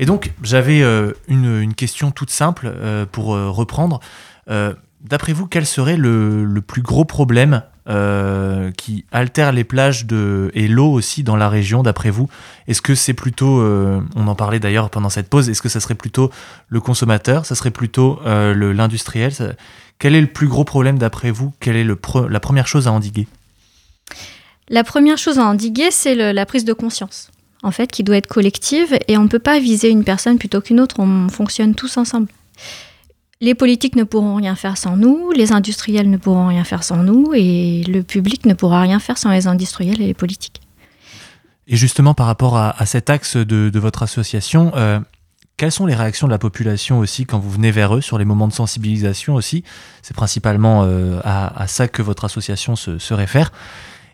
Et 0.00 0.04
donc, 0.04 0.32
j'avais 0.42 0.82
une, 1.28 1.74
question 1.74 2.10
toute 2.10 2.30
simple 2.30 2.74
pour 3.12 3.26
reprendre. 3.26 4.00
D'après 4.48 5.32
vous, 5.32 5.46
quel 5.46 5.64
serait 5.64 5.96
le 5.96 6.60
plus 6.60 6.82
gros 6.82 7.04
problème 7.04 7.62
euh, 7.88 8.70
qui 8.72 9.06
altère 9.12 9.50
les 9.50 9.64
plages 9.64 10.04
de, 10.04 10.50
et 10.52 10.68
l'eau 10.68 10.92
aussi 10.92 11.22
dans 11.22 11.36
la 11.36 11.48
région, 11.48 11.82
d'après 11.82 12.10
vous. 12.10 12.28
Est-ce 12.66 12.82
que 12.82 12.94
c'est 12.94 13.14
plutôt, 13.14 13.60
euh, 13.60 14.00
on 14.14 14.28
en 14.28 14.34
parlait 14.34 14.60
d'ailleurs 14.60 14.90
pendant 14.90 15.08
cette 15.08 15.30
pause, 15.30 15.48
est-ce 15.48 15.62
que 15.62 15.70
ça 15.70 15.80
serait 15.80 15.94
plutôt 15.94 16.30
le 16.68 16.80
consommateur, 16.80 17.46
ça 17.46 17.54
serait 17.54 17.70
plutôt 17.70 18.20
euh, 18.26 18.74
l'industriel 18.74 19.32
Quel 19.98 20.14
est 20.14 20.20
le 20.20 20.26
plus 20.26 20.48
gros 20.48 20.64
problème 20.64 20.98
d'après 20.98 21.30
vous? 21.30 21.54
Quelle 21.60 21.76
est 21.76 21.84
le 21.84 21.98
la 22.28 22.40
première 22.40 22.66
chose 22.66 22.86
à 22.88 22.92
endiguer? 22.92 23.26
La 24.68 24.84
première 24.84 25.16
chose 25.16 25.38
à 25.38 25.44
endiguer, 25.44 25.90
c'est 25.90 26.14
la 26.14 26.44
prise 26.44 26.66
de 26.66 26.74
conscience, 26.74 27.30
en 27.62 27.70
fait, 27.70 27.90
qui 27.90 28.04
doit 28.04 28.18
être 28.18 28.26
collective 28.26 28.98
et 29.08 29.16
on 29.16 29.22
ne 29.22 29.28
peut 29.28 29.38
pas 29.38 29.58
viser 29.60 29.88
une 29.88 30.04
personne 30.04 30.36
plutôt 30.36 30.60
qu'une 30.60 30.80
autre, 30.80 30.96
on 30.98 31.30
fonctionne 31.30 31.74
tous 31.74 31.96
ensemble. 31.96 32.28
Les 33.40 33.54
politiques 33.54 33.94
ne 33.94 34.02
pourront 34.02 34.34
rien 34.34 34.56
faire 34.56 34.76
sans 34.76 34.96
nous, 34.96 35.30
les 35.30 35.52
industriels 35.52 36.10
ne 36.10 36.16
pourront 36.16 36.48
rien 36.48 36.64
faire 36.64 36.82
sans 36.82 37.04
nous, 37.04 37.32
et 37.34 37.84
le 37.84 38.02
public 38.02 38.44
ne 38.46 38.54
pourra 38.54 38.80
rien 38.80 38.98
faire 38.98 39.16
sans 39.16 39.30
les 39.30 39.46
industriels 39.46 40.02
et 40.02 40.06
les 40.06 40.14
politiques. 40.14 40.60
Et 41.68 41.76
justement, 41.76 42.14
par 42.14 42.26
rapport 42.26 42.56
à, 42.56 42.74
cet 42.86 43.10
axe 43.10 43.36
de, 43.36 43.78
votre 43.78 44.02
association, 44.02 44.72
euh, 44.74 44.98
quelles 45.56 45.70
sont 45.70 45.86
les 45.86 45.94
réactions 45.94 46.26
de 46.26 46.32
la 46.32 46.38
population 46.38 46.98
aussi 46.98 47.26
quand 47.26 47.38
vous 47.38 47.50
venez 47.50 47.70
vers 47.70 47.94
eux 47.94 48.00
sur 48.00 48.18
les 48.18 48.24
moments 48.24 48.48
de 48.48 48.52
sensibilisation 48.52 49.34
aussi? 49.36 49.62
C'est 50.02 50.16
principalement 50.16 50.82
euh, 50.84 51.20
à, 51.22 51.66
ça 51.68 51.86
que 51.86 52.02
votre 52.02 52.24
association 52.24 52.74
se, 52.74 53.14
réfère. 53.14 53.52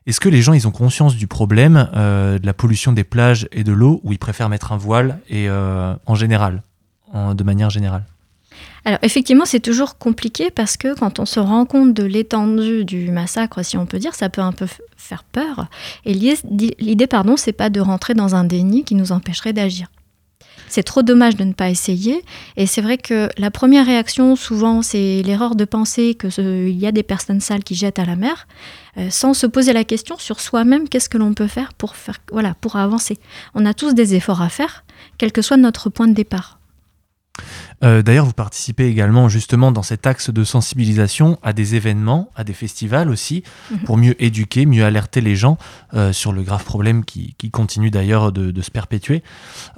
Est-ce 0.07 0.21
que 0.21 0.29
les 0.29 0.43
gens 0.43 0.53
ils 0.53 0.69
ont 0.69 0.73
conscience 0.73 1.17
du 1.17 1.29
problème 1.29 1.89
euh, 1.95 2.39
de 2.39 2.45
la 2.45 2.53
pollution 2.53 2.93
des 2.93 3.05
plages 3.05 3.49
et 3.53 3.65
de 3.65 3.73
l'eau, 3.73 4.01
ou 4.05 4.13
ils 4.13 4.19
préfèrent 4.19 4.51
mettre 4.51 4.73
un 4.73 4.77
voile 4.77 5.21
et 5.31 5.49
en 5.49 6.15
général, 6.15 6.63
de 7.15 7.45
manière 7.45 7.71
générale? 7.71 8.05
Alors 8.85 8.99
effectivement, 9.03 9.47
c'est 9.47 9.61
toujours 9.61 9.97
compliqué 9.97 10.51
parce 10.51 10.77
que 10.77 10.95
quand 10.95 11.19
on 11.19 11.27
se 11.27 11.41
rend 11.41 11.65
compte 11.65 11.95
de 11.95 12.05
l'étendue 12.05 12.85
du 12.85 13.11
massacre, 13.11 13.65
si 13.65 13.79
on 13.79 13.87
peut 13.87 13.99
dire, 13.99 14.15
ça 14.15 14.29
peut 14.29 14.43
un 14.43 14.53
peu 14.53 14.67
faire 14.97 15.25
peur. 15.25 15.69
Et 16.05 16.13
l'idée, 16.13 17.07
pardon, 17.07 17.37
c'est 17.37 17.53
pas 17.53 17.71
de 17.71 17.81
rentrer 17.81 18.15
dans 18.15 18.35
un 18.35 18.45
déni 18.45 18.85
qui 18.85 18.95
nous 18.95 19.13
empêcherait 19.13 19.55
d'agir. 19.55 19.89
C'est 20.69 20.83
trop 20.83 21.03
dommage 21.03 21.37
de 21.37 21.45
ne 21.45 21.53
pas 21.53 21.71
essayer. 21.71 22.25
Et 22.57 22.67
c'est 22.67 22.81
vrai 22.81 22.99
que 22.99 23.29
la 23.39 23.51
première 23.51 23.87
réaction, 23.87 24.35
souvent, 24.35 24.83
c'est 24.83 25.23
l'erreur 25.23 25.55
de 25.55 25.65
penser 25.65 26.15
qu'il 26.15 26.79
y 26.79 26.87
a 26.87 26.93
des 26.93 27.03
personnes 27.03 27.41
sales 27.41 27.63
qui 27.63 27.75
jettent 27.75 27.99
à 27.99 28.05
la 28.05 28.17
mer, 28.17 28.49
euh, 28.97 29.09
sans 29.11 29.35
se 29.35 29.47
poser 29.47 29.73
la 29.73 29.85
question 29.85 30.19
sur 30.19 30.41
soi-même, 30.41 30.89
qu'est-ce 30.89 31.09
que 31.09 31.19
l'on 31.19 31.33
peut 31.33 31.47
faire 31.47 31.75
pour, 31.75 31.97
faire, 31.97 32.19
voilà, 32.33 32.55
pour 32.61 32.77
avancer. 32.77 33.19
On 33.55 33.67
a 33.67 33.75
tous 33.75 33.95
des 33.95 34.15
efforts 34.15 34.43
à 34.43 34.49
faire, 34.49 34.85
quel 35.17 35.33
que 35.33 35.43
soit 35.43 35.57
notre 35.57 35.91
point 35.91 36.09
de 36.09 36.15
départ. 36.15 36.59
Euh, 37.83 38.03
d'ailleurs, 38.03 38.27
vous 38.27 38.33
participez 38.33 38.87
également 38.87 39.29
justement 39.29 39.73
dans 39.73 39.83
cet 39.83 40.07
axe 40.07 40.31
de 40.31 40.45
sensibilisation 40.45 41.39
à 41.43 41.53
des 41.53 41.75
événements, 41.75 42.31
à 42.37 42.45
des 42.45 42.53
festivals 42.53 43.11
aussi, 43.11 43.43
mhm. 43.71 43.79
pour 43.81 43.97
mieux 43.97 44.23
éduquer, 44.23 44.67
mieux 44.67 44.85
alerter 44.85 45.21
les 45.21 45.37
gens 45.37 45.59
euh, 45.95 46.13
sur 46.13 46.33
le 46.33 46.43
grave 46.43 46.65
problème 46.65 47.05
qui, 47.05 47.35
continue 47.53 47.91
d'ailleurs 47.91 48.33
de, 48.33 48.63
se 48.63 48.71
perpétuer. 48.71 49.23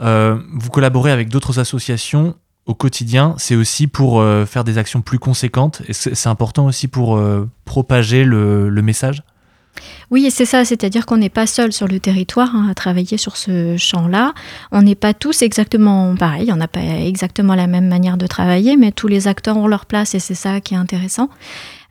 Euh, 0.00 0.38
vous 0.52 0.70
collaborez 0.70 1.10
avec 1.10 1.28
d'autres 1.28 1.58
associations 1.58 2.36
au 2.64 2.74
quotidien, 2.74 3.34
c'est 3.38 3.54
aussi 3.54 3.86
pour 3.86 4.24
faire 4.46 4.64
des 4.64 4.76
actions 4.76 5.00
plus 5.00 5.20
conséquentes. 5.20 5.82
C'est 5.90 6.26
important 6.26 6.66
aussi 6.66 6.88
pour 6.88 7.20
propager 7.64 8.24
le 8.24 8.82
message? 8.82 9.22
Oui, 10.10 10.30
c'est 10.30 10.44
ça, 10.44 10.64
c'est-à-dire 10.64 11.06
qu'on 11.06 11.16
n'est 11.16 11.28
pas 11.28 11.46
seul 11.46 11.72
sur 11.72 11.88
le 11.88 12.00
territoire 12.00 12.54
hein, 12.54 12.68
à 12.70 12.74
travailler 12.74 13.16
sur 13.16 13.36
ce 13.36 13.76
champ-là. 13.76 14.34
On 14.72 14.82
n'est 14.82 14.94
pas 14.94 15.14
tous 15.14 15.42
exactement 15.42 16.14
pareil, 16.16 16.52
on 16.52 16.56
n'a 16.56 16.68
pas 16.68 16.80
exactement 16.80 17.54
la 17.54 17.66
même 17.66 17.88
manière 17.88 18.16
de 18.16 18.26
travailler, 18.26 18.76
mais 18.76 18.92
tous 18.92 19.08
les 19.08 19.28
acteurs 19.28 19.56
ont 19.56 19.68
leur 19.68 19.86
place 19.86 20.14
et 20.14 20.18
c'est 20.18 20.34
ça 20.34 20.60
qui 20.60 20.74
est 20.74 20.78
intéressant. 20.78 21.28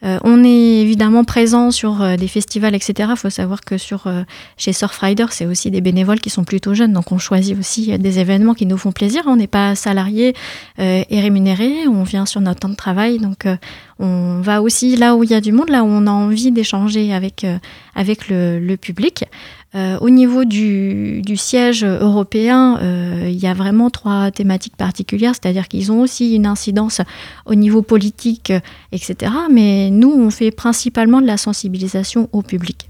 Euh, 0.06 0.20
on 0.24 0.44
est 0.44 0.82
évidemment 0.82 1.24
présent 1.24 1.72
sur 1.72 2.02
euh, 2.02 2.15
des 2.15 2.28
festivals, 2.28 2.76
etc. 2.76 3.10
Il 3.12 3.18
faut 3.18 3.30
savoir 3.30 3.62
que 3.62 3.78
sur, 3.78 4.06
euh, 4.06 4.24
chez 4.56 4.72
Surfrider, 4.72 5.26
c'est 5.32 5.46
aussi 5.46 5.72
des 5.72 5.82
bénévoles 5.82 6.20
qui 6.20 6.30
sont 6.30 6.44
plutôt 6.44 6.74
jeunes, 6.76 6.94
donc 6.94 7.12
on 7.12 7.18
choisit 7.18 7.58
aussi 7.58 7.98
des 7.98 8.20
événements 8.20 8.54
qui 8.54 8.65
nous 8.65 8.78
font 8.78 8.91
plaisir. 8.91 9.24
On 9.26 9.36
n'est 9.36 9.48
pas 9.48 9.76
salarié 9.76 10.36
et 10.78 11.20
rémunéré, 11.20 11.88
on 11.88 12.04
vient 12.04 12.26
sur 12.26 12.41
notre 12.41 12.60
temps 12.62 12.70
de 12.70 12.76
travail, 12.76 13.20
donc 13.20 13.48
on 14.00 14.41
va 14.41 14.62
aussi 14.62 14.96
là 14.96 15.15
où 15.15 15.24
il 15.24 15.32
y 15.32 15.34
a 15.34 15.41
du 15.41 15.52
monde, 15.52 15.70
là 15.70 15.84
où 15.84 15.88
on 15.88 16.06
a 16.08 16.12
envie 16.12 16.52
d'échanger 16.52 17.13
avec, 17.13 17.46
avec 17.96 18.28
le, 18.30 18.76
public. 18.76 19.26
Au 19.76 20.10
niveau 20.10 20.46
du, 20.46 21.22
siège 21.36 21.84
européen, 21.84 22.80
il 23.26 23.36
y 23.36 23.48
a 23.48 23.54
vraiment 23.54 23.90
trois 23.90 24.32
thématiques 24.32 24.78
particulières, 24.78 25.34
c'est-à-dire 25.34 25.68
qu'ils 25.68 25.92
ont 25.92 26.02
aussi 26.02 26.36
une 26.36 26.46
incidence 26.46 27.02
au 27.46 27.56
niveau 27.56 27.82
politique, 27.82 28.54
etc. 28.92 29.32
Mais 29.52 29.90
nous, 29.90 30.12
on 30.12 30.30
fait 30.30 30.52
principalement 30.52 31.22
de 31.22 31.28
la 31.28 31.38
sensibilisation 31.38 32.30
au 32.32 32.42
public. 32.42 32.90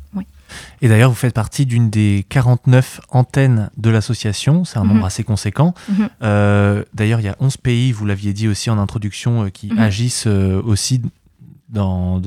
Et 0.81 0.87
d'ailleurs, 0.87 1.09
vous 1.09 1.15
faites 1.15 1.33
partie 1.33 1.65
d'une 1.65 1.89
des 1.89 2.25
49 2.29 3.01
antennes 3.09 3.69
de 3.77 3.89
l'association. 3.89 4.65
C'est 4.65 4.77
un 4.77 4.83
nombre 4.83 5.01
mhm. 5.01 5.05
assez 5.05 5.23
conséquent. 5.23 5.73
Mhm. 5.89 6.09
Euh, 6.21 6.83
d'ailleurs, 6.93 7.19
il 7.19 7.25
y 7.25 7.29
a 7.29 7.35
11 7.39 7.57
pays, 7.57 7.91
vous 7.91 8.05
l'aviez 8.05 8.33
dit 8.33 8.47
aussi 8.47 8.69
en 8.69 8.77
introduction, 8.77 9.45
euh, 9.45 9.49
qui 9.49 9.71
mhm. 9.71 9.79
agissent 9.79 10.27
euh, 10.27 10.61
aussi 10.63 11.01
dans, 11.69 12.21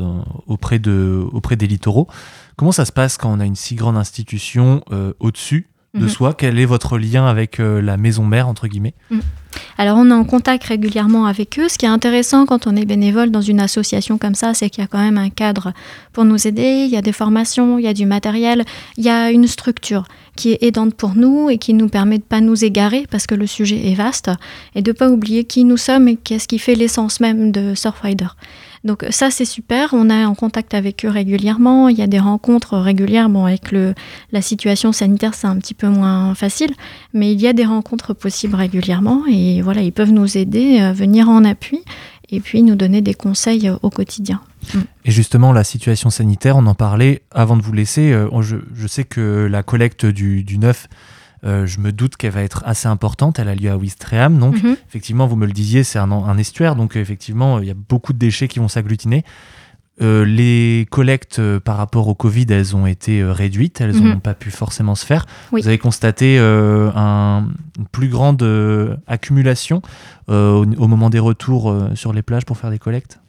auprès, 0.46 0.78
de, 0.78 1.24
auprès 1.32 1.56
des 1.56 1.66
littoraux. 1.66 2.08
Comment 2.56 2.72
ça 2.72 2.84
se 2.84 2.92
passe 2.92 3.16
quand 3.16 3.32
on 3.32 3.40
a 3.40 3.44
une 3.44 3.56
si 3.56 3.74
grande 3.74 3.96
institution 3.96 4.82
au-dessus 5.20 5.68
de 5.94 6.00
mhm. 6.00 6.08
soi? 6.08 6.34
Quel 6.34 6.58
est 6.58 6.66
votre 6.66 6.98
lien 6.98 7.26
avec 7.26 7.60
euh, 7.60 7.80
la 7.80 7.96
maison 7.96 8.24
mère, 8.24 8.48
entre 8.48 8.68
guillemets? 8.68 8.94
Mhm. 9.10 9.20
Alors, 9.78 9.96
on 9.96 10.10
est 10.10 10.14
en 10.14 10.24
contact 10.24 10.64
régulièrement 10.64 11.26
avec 11.26 11.58
eux. 11.58 11.68
Ce 11.68 11.78
qui 11.78 11.86
est 11.86 11.88
intéressant 11.88 12.46
quand 12.46 12.66
on 12.66 12.76
est 12.76 12.84
bénévole 12.84 13.30
dans 13.30 13.40
une 13.40 13.60
association 13.60 14.18
comme 14.18 14.34
ça, 14.34 14.52
c'est 14.54 14.68
qu'il 14.70 14.82
y 14.82 14.84
a 14.84 14.88
quand 14.88 14.98
même 14.98 15.18
un 15.18 15.30
cadre 15.30 15.72
pour 16.12 16.24
nous 16.24 16.46
aider. 16.46 16.84
Il 16.84 16.90
y 16.90 16.96
a 16.96 17.02
des 17.02 17.12
formations, 17.12 17.78
il 17.78 17.84
y 17.84 17.88
a 17.88 17.94
du 17.94 18.04
matériel, 18.04 18.64
il 18.96 19.04
y 19.04 19.08
a 19.08 19.30
une 19.30 19.46
structure 19.46 20.04
qui 20.36 20.52
est 20.52 20.62
aidante 20.62 20.94
pour 20.94 21.14
nous 21.14 21.48
et 21.48 21.58
qui 21.58 21.74
nous 21.74 21.88
permet 21.88 22.18
de 22.18 22.22
pas 22.22 22.40
nous 22.40 22.64
égarer 22.64 23.06
parce 23.10 23.26
que 23.26 23.34
le 23.34 23.46
sujet 23.46 23.90
est 23.90 23.94
vaste 23.94 24.30
et 24.74 24.82
de 24.82 24.92
pas 24.92 25.08
oublier 25.08 25.44
qui 25.44 25.64
nous 25.64 25.76
sommes 25.76 26.08
et 26.08 26.16
qu'est-ce 26.16 26.46
qui 26.46 26.58
fait 26.58 26.74
l'essence 26.74 27.18
même 27.20 27.50
de 27.50 27.74
Surfrider. 27.74 28.28
Donc 28.84 29.04
ça 29.10 29.30
c'est 29.30 29.44
super, 29.44 29.90
on 29.92 30.10
est 30.10 30.24
en 30.24 30.34
contact 30.34 30.74
avec 30.74 31.04
eux 31.04 31.08
régulièrement, 31.08 31.88
il 31.88 31.98
y 31.98 32.02
a 32.02 32.06
des 32.06 32.18
rencontres 32.18 32.78
régulières, 32.78 33.28
bon 33.28 33.44
avec 33.44 33.72
le, 33.72 33.94
la 34.32 34.42
situation 34.42 34.92
sanitaire 34.92 35.34
c'est 35.34 35.46
un 35.46 35.56
petit 35.56 35.74
peu 35.74 35.88
moins 35.88 36.34
facile, 36.34 36.70
mais 37.12 37.32
il 37.32 37.40
y 37.40 37.48
a 37.48 37.52
des 37.52 37.64
rencontres 37.64 38.14
possibles 38.14 38.54
régulièrement 38.54 39.24
et 39.26 39.62
voilà, 39.62 39.82
ils 39.82 39.92
peuvent 39.92 40.12
nous 40.12 40.36
aider, 40.36 40.78
à 40.78 40.92
venir 40.92 41.28
en 41.28 41.44
appui 41.44 41.80
et 42.30 42.40
puis 42.40 42.62
nous 42.62 42.76
donner 42.76 43.00
des 43.00 43.14
conseils 43.14 43.70
au 43.82 43.90
quotidien. 43.90 44.40
Mm. 44.74 44.78
Et 45.06 45.10
justement, 45.10 45.52
la 45.52 45.64
situation 45.64 46.10
sanitaire, 46.10 46.56
on 46.56 46.66
en 46.66 46.74
parlait 46.74 47.22
avant 47.30 47.56
de 47.56 47.62
vous 47.62 47.72
laisser. 47.72 48.12
Euh, 48.12 48.28
je, 48.42 48.86
sais 48.86 49.04
que 49.04 49.48
la 49.50 49.62
collecte 49.62 50.06
du, 50.06 50.44
du 50.44 50.58
9 50.58 50.88
euh, 51.44 51.66
je 51.66 51.80
me 51.80 51.92
doute 51.92 52.16
qu'elle 52.16 52.32
va 52.32 52.42
être 52.42 52.62
assez 52.66 52.88
importante. 52.88 53.38
Elle 53.38 53.48
a 53.48 53.54
lieu 53.54 53.70
à 53.70 53.76
Ouistreham. 53.76 54.38
Donc, 54.38 54.62
mhm. 54.62 54.76
effectivement, 54.88 55.26
vous 55.26 55.36
me 55.36 55.46
le 55.46 55.52
disiez, 55.52 55.84
c'est 55.84 55.98
un, 55.98 56.38
estuaire. 56.38 56.76
Donc, 56.76 56.96
effectivement, 56.96 57.60
il 57.60 57.66
y 57.66 57.70
a 57.70 57.74
beaucoup 57.74 58.12
de 58.12 58.18
déchets 58.18 58.48
qui 58.48 58.58
vont 58.58 58.68
s'agglutiner. 58.68 59.24
Euh, 60.00 60.24
les 60.24 60.86
collectes 60.90 61.40
euh, 61.40 61.58
par 61.58 61.76
rapport 61.76 62.06
au 62.06 62.14
Covid, 62.14 62.46
elles 62.50 62.76
ont 62.76 62.86
été 62.86 63.24
réduites, 63.24 63.80
elles 63.80 63.96
n'ont 63.96 64.14
mhm. 64.14 64.20
pas 64.20 64.34
pu 64.34 64.50
forcément 64.50 64.94
se 64.94 65.04
faire. 65.04 65.26
Vous 65.50 65.66
avez 65.66 65.78
constaté 65.78 66.38
une 66.38 67.54
plus 67.90 68.08
grande 68.08 68.42
accumulation 69.06 69.82
au, 70.28 70.64
moment 70.64 71.10
des 71.10 71.18
retours 71.18 71.74
sur 71.94 72.12
les 72.12 72.22
plages 72.22 72.44
pour 72.44 72.58
faire 72.58 72.70
des 72.70 72.78
collectes? 72.78 73.20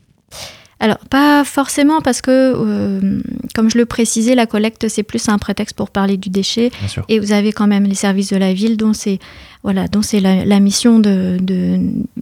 Alors, 0.81 0.99
pas 1.09 1.43
forcément 1.43 1.99
parce 1.99 2.21
que, 2.21 2.31
euh, 2.31 3.21
comme 3.53 3.69
je 3.69 3.77
le 3.77 3.85
précisais, 3.85 4.33
la 4.33 4.45
collecte, 4.45 4.87
c'est 4.87 5.03
plus 5.03 5.27
un 5.27 5.37
prétexte 5.37 5.75
pour 5.75 5.89
parler 5.89 6.15
du 6.15 6.29
déchet. 6.29 6.71
Et 7.09 7.19
vous 7.19 7.33
avez 7.33 7.51
quand 7.51 7.67
même 7.67 7.83
les 7.83 7.95
services 7.95 8.29
de 8.29 8.37
la 8.37 8.53
ville 8.53 8.77
dont 8.77 8.93
c'est 8.93 9.19
voilà, 9.61 9.89
donc 9.89 10.05
c'est 10.05 10.21
la, 10.21 10.59
mission 10.61 10.99
de, 10.99 11.37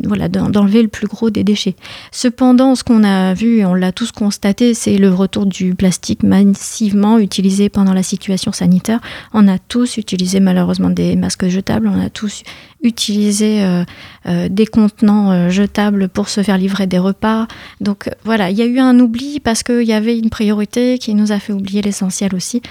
voilà, 0.04 0.28
d'enlever 0.28 0.82
le 0.82 0.88
plus 0.88 1.06
gros 1.06 1.30
des 1.30 1.44
déchets. 1.44 1.76
Cependant, 2.12 2.74
ce 2.74 2.84
qu'on 2.84 3.04
a 3.04 3.36
vu, 3.36 3.60
et 3.60 3.66
on 3.66 3.76
l'a 3.76 3.92
tous 3.92 4.12
constaté, 4.12 4.74
c'est 4.74 4.98
le 4.98 5.14
retour 5.14 5.46
du 5.46 5.76
plastique 5.76 6.24
massivement 6.24 7.20
utilisé 7.20 7.70
pendant 7.70 7.94
la 7.94 8.02
situation 8.02 8.52
sanitaire. 8.52 9.00
On 9.34 9.48
a 9.48 9.60
tous 9.60 9.98
utilisé 9.98 10.40
malheureusement 10.40 10.90
des 10.90 11.16
masques 11.16 11.48
jetables, 11.48 11.88
on 11.88 12.04
a 12.04 12.10
tous 12.10 12.42
utiliser 12.84 13.64
euh, 13.64 13.84
euh, 14.28 14.48
des 14.50 14.66
contenants 14.66 15.50
jetables 15.50 16.10
pour 16.10 16.30
se 16.30 16.44
faire 16.44 16.58
livrer 16.58 16.88
des 16.88 17.00
repas. 17.00 17.48
Donc 17.82 18.10
voilà, 18.24 18.50
il 18.50 18.58
y 18.58 18.62
a 18.62 18.66
eu 18.66 18.80
un 18.80 19.00
oubli 19.00 19.40
parce 19.40 19.64
qu'il 19.64 19.84
y 19.84 19.94
avait 19.94 20.18
une 20.18 20.30
priorité 20.30 20.98
qui 21.00 21.14
nous 21.14 21.32
a 21.32 21.40
fait 21.40 21.54
oublier 21.54 21.82
l'essentiel 21.82 22.36
aussi. 22.36 22.62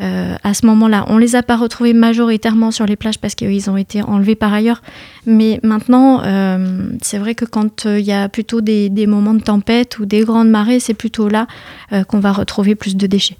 à 0.00 0.54
ce 0.54 0.66
moment-là, 0.66 1.04
on 1.08 1.18
les 1.18 1.36
a 1.36 1.42
pas 1.42 1.56
retrouvés 1.56 1.94
majoritairement 1.94 2.70
sur 2.70 2.84
les 2.84 2.96
plages 2.96 3.18
parce 3.18 3.34
qu'ils 3.34 3.70
ont 3.70 3.76
été 3.76 4.02
enlevés 4.02 4.34
par 4.34 4.52
ailleurs. 4.52 4.82
Mais 5.26 5.60
maintenant, 5.62 6.22
c'est 7.00 7.18
vrai 7.18 7.34
que 7.34 7.44
quand 7.44 7.84
il 7.86 8.04
y 8.04 8.12
a 8.12 8.28
plutôt 8.28 8.60
des, 8.60 8.88
des, 8.90 9.06
moments 9.06 9.34
de 9.34 9.42
tempête 9.42 9.98
ou 9.98 10.06
des 10.06 10.24
grandes 10.24 10.50
marées, 10.50 10.80
c'est 10.80 10.94
plutôt 10.94 11.28
là 11.28 11.46
qu'on 12.08 12.20
va 12.20 12.32
retrouver 12.32 12.74
plus 12.74 12.96
de 12.96 13.06
déchets. 13.06 13.36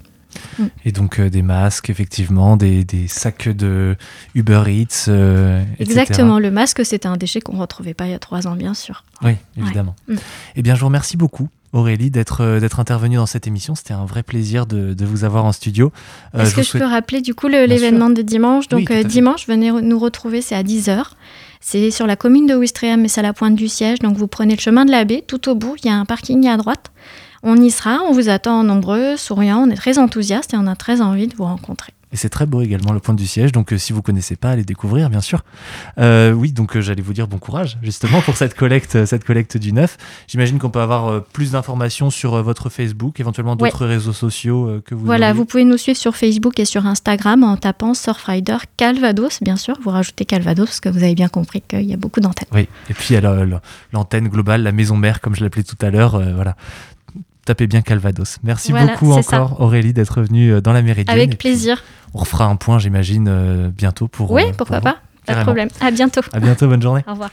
Et 0.85 0.91
donc 0.91 1.19
euh, 1.19 1.29
des 1.29 1.41
masques, 1.41 1.89
effectivement, 1.89 2.57
des, 2.57 2.85
sacs 3.07 3.49
de 3.49 3.95
Uber 4.33 4.63
Eats. 4.67 5.05
Euh, 5.07 5.63
Exactement, 5.79 6.39
le 6.39 6.51
masque, 6.51 6.85
c'était 6.85 7.07
un 7.07 7.17
déchet 7.17 7.41
qu'on 7.41 7.53
ne 7.53 7.61
retrouvait 7.61 7.93
pas 7.93 8.05
il 8.05 8.11
y 8.11 8.15
a 8.15 8.19
trois 8.19 8.47
ans, 8.47 8.55
bien 8.55 8.73
sûr. 8.73 9.03
Oui, 9.21 9.33
évidemment. 9.57 9.95
Mm. 10.07 10.15
Eh 10.55 10.61
bien, 10.61 10.75
je 10.75 10.79
vous 10.81 10.87
remercie 10.87 11.17
beaucoup. 11.17 11.49
Aurélie, 11.73 12.09
d'être 12.09 12.41
euh, 12.41 12.59
d'être 12.61 12.79
intervenue 12.79 13.17
dans 13.17 13.25
cette 13.25 13.47
émission. 13.47 13.75
C'était 13.75 13.93
un 13.93 14.05
vrai 14.05 14.23
plaisir 14.23 14.65
de, 14.65 14.95
vous 15.03 15.25
avoir 15.25 15.43
en 15.43 15.51
studio. 15.51 15.91
Est-ce 16.37 16.55
que 16.55 16.63
je 16.63 16.71
peux 16.71 16.85
rappeler 16.85 17.21
du 17.21 17.35
coup 17.35 17.47
l'événement 17.47 18.09
de 18.09 18.21
dimanche? 18.21 18.67
Donc 18.69 18.91
dimanche, 18.91 19.47
venez 19.47 19.71
nous 19.71 19.99
retrouver, 19.99 20.41
c'est 20.41 20.55
à 20.55 20.63
10h. 20.63 21.03
C'est 21.59 21.89
sur 21.89 22.05
la 22.05 22.15
commune 22.15 22.45
de 22.45 22.53
Ouistreham, 22.53 23.01
mais 23.01 23.07
c'est 23.07 23.21
à 23.21 23.23
la 23.23 23.33
pointe 23.33 23.55
du 23.55 23.67
siège. 23.67 23.99
Donc 23.99 24.15
vous 24.17 24.27
prenez 24.27 24.55
le 24.55 24.61
chemin 24.61 24.85
de 24.85 24.91
la 24.91 25.03
baie, 25.03 25.23
tout 25.25 25.49
au 25.49 25.55
bout, 25.55 25.75
il 25.83 25.87
y 25.87 25.89
a 25.89 25.95
un 25.95 26.05
parking 26.05 26.47
à 26.47 26.57
droite. 26.57 26.91
On 27.43 27.57
y 27.57 27.71
sera, 27.71 28.01
on 28.07 28.11
vous 28.11 28.29
attend 28.29 28.63
nombreux, 28.63 29.17
souriants, 29.17 29.65
on 29.67 29.69
est 29.69 29.75
très 29.75 29.97
enthousiastes 29.97 30.53
et 30.53 30.57
on 30.57 30.67
a 30.67 30.75
très 30.75 31.01
envie 31.01 31.27
de 31.27 31.35
vous 31.35 31.43
rencontrer. 31.43 31.93
Et 32.15 32.17
c'est 32.17 32.29
très 32.29 32.45
beau 32.45 32.61
également 32.61 32.93
le 32.93 33.01
point 33.01 33.13
du 33.13 33.27
siège, 33.27 33.51
donc 33.51 33.73
euh, 33.73 33.77
si 33.77 33.91
vous 33.91 34.01
connaissez 34.01 34.37
pas, 34.37 34.51
allez 34.51 34.63
découvrir 34.63 35.09
bien 35.09 35.19
sûr. 35.19 35.43
Euh, 35.97 36.31
oui, 36.31 36.53
donc 36.53 36.77
euh, 36.77 36.81
j'allais 36.81 37.01
vous 37.01 37.11
dire 37.11 37.27
bon 37.27 37.39
courage 37.39 37.77
justement 37.83 38.21
pour 38.21 38.37
cette 38.37 38.53
collecte, 38.53 39.05
cette 39.05 39.25
collecte 39.25 39.57
du 39.57 39.73
neuf. 39.73 39.97
J'imagine 40.27 40.57
qu'on 40.57 40.69
peut 40.69 40.79
avoir 40.79 41.25
plus 41.25 41.51
d'informations 41.51 42.09
sur 42.09 42.41
votre 42.41 42.69
Facebook, 42.69 43.19
éventuellement 43.19 43.57
d'autres 43.57 43.85
réseaux 43.85 44.13
sociaux 44.13 44.81
que 44.85 44.95
vous. 44.95 45.05
Voilà, 45.05 45.33
vous 45.33 45.43
pouvez 45.43 45.65
nous 45.65 45.75
suivre 45.75 45.97
sur 45.97 46.15
Facebook 46.15 46.57
et 46.57 46.63
sur 46.63 46.85
Instagram 46.85 47.43
en 47.43 47.57
tapant 47.57 47.93
Surfrider 47.93 48.59
Calvados, 48.77 49.41
bien 49.41 49.57
sûr. 49.57 49.77
Vous 49.83 49.89
rajoutez 49.89 50.23
Calvados 50.23 50.67
parce 50.67 50.79
que 50.79 50.87
vous 50.87 51.03
avez 51.03 51.15
bien 51.15 51.27
compris 51.27 51.61
qu'il 51.67 51.83
y 51.83 51.93
a 51.93 51.97
beaucoup 51.97 52.21
d'antennes. 52.21 52.47
Oui, 52.53 52.69
et 52.89 52.93
puis 52.93 53.17
l'antenne 53.91 54.29
globale, 54.29 54.63
la 54.63 54.71
maison 54.71 54.95
mère 54.95 55.19
comme 55.19 55.35
je 55.35 55.43
l'appelais 55.43 55.63
tout 55.63 55.77
à 55.81 55.89
l'heure. 55.89 56.21
voilà, 56.33 56.55
tapez 57.45 57.67
bien 57.67 57.81
Calvados. 57.81 58.37
Merci 58.43 58.73
beaucoup 58.73 59.13
encore 59.13 59.61
Aurélie 59.61 59.93
d'être 59.93 60.21
venue 60.21 60.51
euh, 60.51 60.61
dans 60.61 60.73
la 60.73 60.81
Méridienne. 60.81 61.15
Avec 61.15 61.37
plaisir. 61.37 61.83
On 62.13 62.19
refera 62.19 62.45
un 62.45 62.55
point, 62.55 62.79
j'imagine, 62.79 63.27
euh, 63.29 63.69
bientôt 63.69 64.07
pour. 64.07 64.31
Oui, 64.31 64.43
euh, 64.43 64.51
pourquoi 64.57 64.81
pas. 64.81 64.97
Pas 65.25 65.35
de 65.35 65.41
problème. 65.41 65.69
À 65.79 65.91
bientôt. 65.91 66.21
À 66.33 66.39
bientôt, 66.39 66.67
bonne 66.67 66.81
journée. 66.81 67.03
Au 67.07 67.11
revoir. 67.11 67.29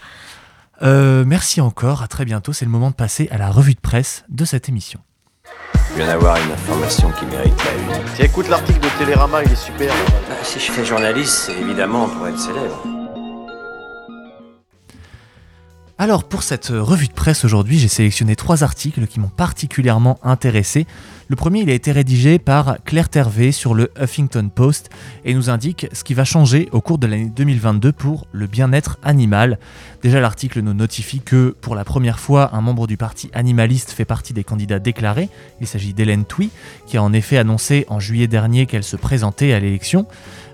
merci 1.27 1.61
encore, 1.61 2.03
à 2.03 2.09
très 2.09 2.25
bientôt. 2.25 2.53
C'est 2.53 2.64
le 2.64 2.70
moment 2.70 2.90
de 2.90 2.94
passer 2.94 3.29
à 3.31 3.38
la 3.38 3.51
revue 3.51 3.75
de 3.75 3.81
presse 3.81 4.25
de 4.29 4.44
cette 4.44 4.68
émission. 4.68 5.01
Je 5.90 5.96
viens 5.96 6.07
d'avoir 6.07 6.37
une 6.37 6.53
information 6.53 7.11
qui 7.18 7.27
mérite 7.27 7.55
la 7.64 7.96
une. 7.96 8.05
Tiens, 8.14 8.25
écoute 8.25 8.48
l'article 8.48 8.81
de 8.81 8.88
Télérama, 8.98 9.42
il 9.44 9.53
est 9.53 9.57
super. 9.57 9.92
Bah, 10.29 10.37
si 10.42 10.59
je 10.59 10.72
fais 10.72 10.85
journaliste, 10.85 11.35
c'est 11.46 11.59
évidemment 11.59 12.09
pour 12.09 12.27
être 12.29 12.38
célèbre. 12.38 12.83
Alors 16.03 16.25
pour 16.25 16.43
cette 16.43 16.67
revue 16.67 17.07
de 17.07 17.12
presse 17.12 17.45
aujourd'hui, 17.45 17.79
j'ai 17.79 17.87
sélectionné 17.87 18.35
trois 18.35 18.65
articles 18.65 19.07
qui 19.07 19.21
m'ont 19.21 19.29
particulièrement 19.29 20.19
intéressé. 20.25 20.85
Le 21.29 21.37
premier, 21.37 21.61
il 21.61 21.71
a 21.71 21.75
été 21.75 21.93
rédigé 21.93 22.41
par 22.41 22.79
Claire 22.85 23.09
Tervé 23.09 23.53
sur 23.53 23.73
le 23.73 23.93
Huffington 23.97 24.51
Post 24.53 24.91
et 25.25 25.33
nous 25.33 25.49
indique 25.49 25.87
ce 25.93 26.03
qui 26.03 26.15
va 26.15 26.25
changer 26.25 26.69
au 26.73 26.81
cours 26.81 26.99
de 26.99 27.07
l'année 27.07 27.31
2022 27.35 27.93
pour 27.93 28.27
le 28.33 28.49
bien-être 28.49 28.99
animal. 29.05 29.61
Déjà, 30.03 30.21
l'article 30.21 30.61
nous 30.61 30.75
notifie 30.75 31.21
que 31.21 31.55
pour 31.61 31.77
la 31.77 31.85
première 31.85 32.19
fois, 32.19 32.51
un 32.53 32.61
membre 32.62 32.88
du 32.88 32.97
parti 32.97 33.31
animaliste 33.33 33.93
fait 33.93 34.05
partie 34.05 34.33
des 34.33 34.43
candidats 34.43 34.81
déclarés. 34.81 35.29
Il 35.61 35.69
s'agit 35.69 35.95
d'Hélène 35.95 36.25
Touy, 36.25 36.51
qui 36.88 36.97
a 36.97 37.03
en 37.03 37.12
effet 37.12 37.38
annoncé 37.38 37.87
en 37.88 38.01
juillet 38.01 38.27
dernier 38.27 38.67
qu'elle 38.67 38.83
se 38.83 38.97
présentait 38.97 39.53
à 39.53 39.61
l'élection. 39.61 40.07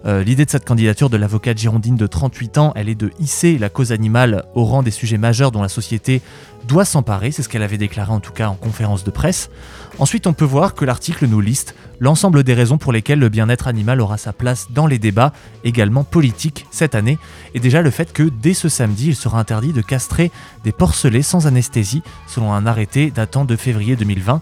Euh, 0.07 0.23
l'idée 0.23 0.45
de 0.45 0.51
cette 0.51 0.65
candidature 0.65 1.11
de 1.11 1.17
l'avocate 1.17 1.59
girondine 1.59 1.97
de 1.97 2.07
38 2.07 2.59
ans, 2.59 2.73
elle 2.77 2.89
est 2.89 2.95
de 2.95 3.11
hisser 3.19 3.59
la 3.59 3.69
cause 3.69 3.93
animale 3.93 4.45
au 4.55 4.65
rang 4.65 4.83
des 4.83 4.91
sujets 4.91 5.19
majeurs 5.19 5.51
dont 5.51 5.63
la 5.63 5.69
société 5.69 6.23
doit 6.67 6.85
s'emparer, 6.85 7.31
c'est 7.31 7.43
ce 7.43 7.49
qu'elle 7.49 7.63
avait 7.63 7.79
déclaré 7.79 8.13
en 8.13 8.21
tout 8.21 8.33
cas 8.33 8.49
en 8.49 8.55
conférence 8.55 9.05
de 9.05 9.11
presse. 9.11 9.51
Ensuite, 9.99 10.27
on 10.27 10.33
peut 10.33 10.45
voir 10.45 10.75
que 10.75 10.85
l'article 10.85 11.27
nous 11.27 11.41
liste 11.41 11.75
l'ensemble 12.01 12.45
des 12.45 12.55
raisons 12.55 12.79
pour 12.79 12.93
lesquelles 12.93 13.19
le 13.19 13.29
bien-être 13.29 13.69
animal 13.69 14.01
aura 14.01 14.19
sa 14.19 14.33
place 14.33 14.69
dans 14.71 14.87
les 14.87 14.99
débats, 14.99 15.33
également 15.65 16.05
politiques, 16.05 16.67
cette 16.71 16.95
année, 16.95 17.19
et 17.55 17.61
déjà 17.61 17.83
le 17.83 17.91
fait 17.91 18.13
que 18.13 18.23
dès 18.23 18.55
ce 18.55 18.69
samedi, 18.69 19.09
il 19.09 19.17
sera 19.17 19.39
interdit 19.41 19.73
de 19.73 19.83
castrer 19.83 20.31
des 20.65 20.73
porcelets 20.73 21.23
sans 21.23 21.47
anesthésie, 21.47 22.03
selon 22.27 22.53
un 22.53 22.67
arrêté 22.67 23.11
datant 23.11 23.45
de 23.45 23.57
février 23.57 23.97
2020. 23.97 24.41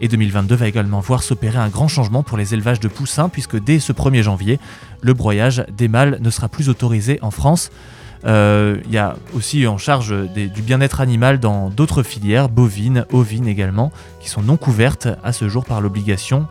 Et 0.00 0.08
2022 0.08 0.54
va 0.54 0.68
également 0.68 1.00
voir 1.00 1.22
s'opérer 1.22 1.58
un 1.58 1.68
grand 1.68 1.88
changement 1.88 2.22
pour 2.22 2.38
les 2.38 2.54
élevages 2.54 2.80
de 2.80 2.88
poussins, 2.88 3.28
puisque 3.28 3.58
dès 3.62 3.80
ce 3.80 3.92
1er 3.92 4.22
janvier, 4.22 4.60
le 5.00 5.14
broyage 5.14 5.64
des 5.76 5.88
mâles 5.88 6.18
ne 6.20 6.30
sera 6.30 6.48
plus 6.48 6.68
autorisé 6.68 7.18
en 7.22 7.30
France. 7.30 7.70
Euh, 8.24 8.80
il 8.86 8.92
y 8.92 8.98
a 8.98 9.16
aussi 9.34 9.66
en 9.66 9.78
charge 9.78 10.14
du 10.34 10.62
bien-être 10.62 11.00
animal 11.00 11.38
dans 11.38 11.70
d'autres 11.70 12.02
filières, 12.02 12.48
bovines, 12.48 13.04
ovines 13.12 13.46
également, 13.46 13.92
qui 14.20 14.28
sont 14.28 14.42
non 14.42 14.56
couvertes 14.56 15.08
à 15.22 15.32
ce 15.32 15.48
jour 15.48 15.64
par 15.64 15.80
l'obligation. 15.80 16.46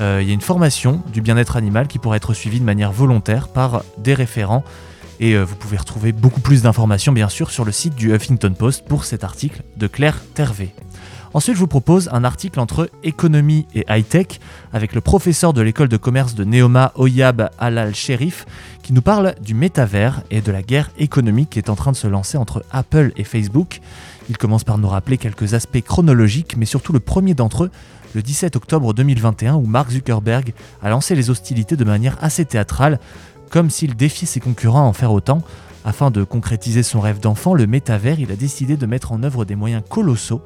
Euh, 0.00 0.20
il 0.20 0.28
y 0.28 0.30
a 0.30 0.34
une 0.34 0.42
formation 0.42 1.02
du 1.12 1.22
bien-être 1.22 1.56
animal 1.56 1.88
qui 1.88 1.98
pourrait 1.98 2.18
être 2.18 2.34
suivie 2.34 2.60
de 2.60 2.64
manière 2.64 2.92
volontaire 2.92 3.48
par 3.48 3.82
des 3.98 4.14
référents. 4.14 4.64
Et 5.20 5.32
euh, 5.32 5.44
vous 5.44 5.56
pouvez 5.56 5.78
retrouver 5.78 6.12
beaucoup 6.12 6.40
plus 6.40 6.62
d'informations 6.62 7.12
bien 7.12 7.30
sûr 7.30 7.50
sur 7.50 7.64
le 7.64 7.72
site 7.72 7.94
du 7.94 8.14
Huffington 8.14 8.52
Post 8.52 8.84
pour 8.86 9.04
cet 9.04 9.24
article 9.24 9.62
de 9.76 9.86
Claire 9.86 10.20
Tervé. 10.34 10.74
Ensuite, 11.36 11.56
je 11.56 11.60
vous 11.60 11.66
propose 11.66 12.08
un 12.12 12.24
article 12.24 12.58
entre 12.60 12.88
économie 13.04 13.66
et 13.74 13.84
high-tech 13.90 14.40
avec 14.72 14.94
le 14.94 15.02
professeur 15.02 15.52
de 15.52 15.60
l'école 15.60 15.88
de 15.88 15.98
commerce 15.98 16.34
de 16.34 16.44
Neoma, 16.44 16.92
Oyab 16.94 17.50
Alal-Sherif, 17.58 18.46
qui 18.82 18.94
nous 18.94 19.02
parle 19.02 19.34
du 19.42 19.52
métavers 19.52 20.22
et 20.30 20.40
de 20.40 20.50
la 20.50 20.62
guerre 20.62 20.90
économique 20.96 21.50
qui 21.50 21.58
est 21.58 21.68
en 21.68 21.76
train 21.76 21.92
de 21.92 21.96
se 21.96 22.06
lancer 22.06 22.38
entre 22.38 22.64
Apple 22.70 23.12
et 23.18 23.24
Facebook. 23.24 23.82
Il 24.30 24.38
commence 24.38 24.64
par 24.64 24.78
nous 24.78 24.88
rappeler 24.88 25.18
quelques 25.18 25.52
aspects 25.52 25.82
chronologiques, 25.82 26.56
mais 26.56 26.64
surtout 26.64 26.94
le 26.94 27.00
premier 27.00 27.34
d'entre 27.34 27.64
eux, 27.64 27.70
le 28.14 28.22
17 28.22 28.56
octobre 28.56 28.94
2021, 28.94 29.56
où 29.56 29.66
Mark 29.66 29.90
Zuckerberg 29.90 30.54
a 30.82 30.88
lancé 30.88 31.14
les 31.14 31.28
hostilités 31.28 31.76
de 31.76 31.84
manière 31.84 32.16
assez 32.22 32.46
théâtrale, 32.46 32.98
comme 33.50 33.68
s'il 33.68 33.94
défiait 33.94 34.26
ses 34.26 34.40
concurrents 34.40 34.86
à 34.86 34.88
en 34.88 34.94
faire 34.94 35.12
autant. 35.12 35.42
Afin 35.84 36.10
de 36.10 36.24
concrétiser 36.24 36.82
son 36.82 37.00
rêve 37.00 37.20
d'enfant, 37.20 37.52
le 37.52 37.66
métavers, 37.66 38.18
il 38.20 38.32
a 38.32 38.36
décidé 38.36 38.78
de 38.78 38.86
mettre 38.86 39.12
en 39.12 39.22
œuvre 39.22 39.44
des 39.44 39.54
moyens 39.54 39.82
colossaux 39.86 40.40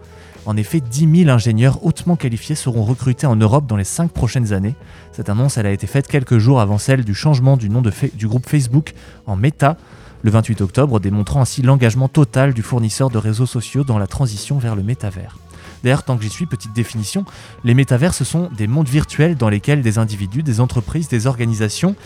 en 0.47 0.57
effet, 0.57 0.81
10 0.81 1.25
000 1.25 1.31
ingénieurs 1.31 1.85
hautement 1.85 2.17
qualifiés 2.17 2.55
seront 2.55 2.83
recrutés 2.83 3.27
en 3.27 3.37
Europe 3.37 3.67
dans 3.67 3.77
les 3.77 3.85
5 3.85 4.11
prochaines 4.11 4.53
années. 4.53 4.75
Cette 5.13 5.29
annonce 5.29 5.59
a 5.59 5.71
été 5.71 5.87
faite 5.87 6.09
quelques 6.09 6.39
jours 6.39 6.61
avant 6.61 6.79
celle 6.79 7.05
du 7.05 7.15
changement 7.15 7.57
du 7.57 7.69
nom 7.69 7.83
du 7.83 8.29
groupe 8.29 8.49
Facebook 8.49 8.95
en 9.27 9.37
Meta, 9.37 9.77
le 10.23 10.31
28 10.31 10.61
octobre, 10.61 11.01
démontrant 11.01 11.41
ainsi 11.41 11.63
l'engagement 11.63 12.09
total 12.09 12.55
du 12.55 12.63
fournisseur 12.63 13.11
de 13.11 13.19
réseaux 13.19 13.47
sociaux 13.47 13.85
dans 13.85 13.99
la 13.99 14.07
transition 14.07 14.59
vers 14.59 14.77
le 14.77 14.83
métavers. 14.83 15.37
D'ailleurs, 15.83 16.03
tant 16.03 16.17
que 16.17 16.23
j'y 16.23 16.29
suis, 16.31 16.47
petite 16.47 16.75
définition, 16.75 17.25
les 17.65 17.75
métavers, 17.75 18.13
ce 18.13 18.25
sont 18.25 18.51
des 18.57 18.67
mondes 18.67 18.89
virtuels 18.89 19.37
dans 19.37 19.49
lesquels 19.49 19.81
des 19.81 19.99
individus, 19.99 20.43
des 20.43 20.61
entreprises, 20.61 21.09
des 21.09 21.27
organisations 21.27 21.97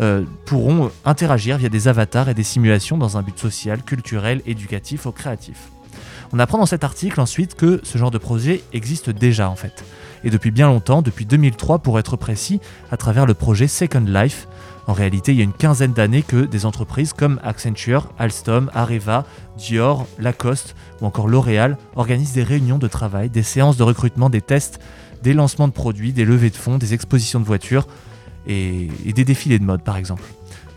euh, 0.00 0.24
pourront 0.44 0.90
interagir 1.04 1.58
via 1.58 1.68
des 1.68 1.88
avatars 1.88 2.28
et 2.28 2.34
des 2.34 2.44
simulations 2.44 2.96
dans 2.96 3.16
un 3.16 3.22
but 3.22 3.38
social, 3.38 3.82
culturel, 3.82 4.40
éducatif 4.46 5.06
ou 5.06 5.12
créatif. 5.12 5.73
On 6.34 6.40
apprend 6.40 6.58
dans 6.58 6.66
cet 6.66 6.82
article 6.82 7.20
ensuite 7.20 7.54
que 7.54 7.80
ce 7.84 7.96
genre 7.96 8.10
de 8.10 8.18
projet 8.18 8.64
existe 8.72 9.08
déjà 9.08 9.48
en 9.48 9.54
fait. 9.54 9.84
Et 10.24 10.30
depuis 10.30 10.50
bien 10.50 10.66
longtemps, 10.66 11.00
depuis 11.00 11.26
2003 11.26 11.78
pour 11.78 11.96
être 12.00 12.16
précis, 12.16 12.60
à 12.90 12.96
travers 12.96 13.24
le 13.24 13.34
projet 13.34 13.68
Second 13.68 14.04
Life. 14.04 14.48
En 14.88 14.94
réalité, 14.94 15.30
il 15.30 15.38
y 15.38 15.42
a 15.42 15.44
une 15.44 15.52
quinzaine 15.52 15.92
d'années 15.92 16.24
que 16.24 16.44
des 16.44 16.66
entreprises 16.66 17.12
comme 17.12 17.38
Accenture, 17.44 18.08
Alstom, 18.18 18.68
Areva, 18.74 19.24
Dior, 19.58 20.08
Lacoste 20.18 20.74
ou 21.00 21.06
encore 21.06 21.28
L'Oréal 21.28 21.78
organisent 21.94 22.32
des 22.32 22.42
réunions 22.42 22.78
de 22.78 22.88
travail, 22.88 23.30
des 23.30 23.44
séances 23.44 23.76
de 23.76 23.84
recrutement, 23.84 24.28
des 24.28 24.42
tests, 24.42 24.80
des 25.22 25.34
lancements 25.34 25.68
de 25.68 25.72
produits, 25.72 26.12
des 26.12 26.24
levées 26.24 26.50
de 26.50 26.56
fonds, 26.56 26.78
des 26.78 26.94
expositions 26.94 27.38
de 27.38 27.44
voitures 27.44 27.86
et, 28.48 28.88
des 29.06 29.24
défilés 29.24 29.60
de 29.60 29.64
mode 29.64 29.84
par 29.84 29.96
exemple. 29.96 30.24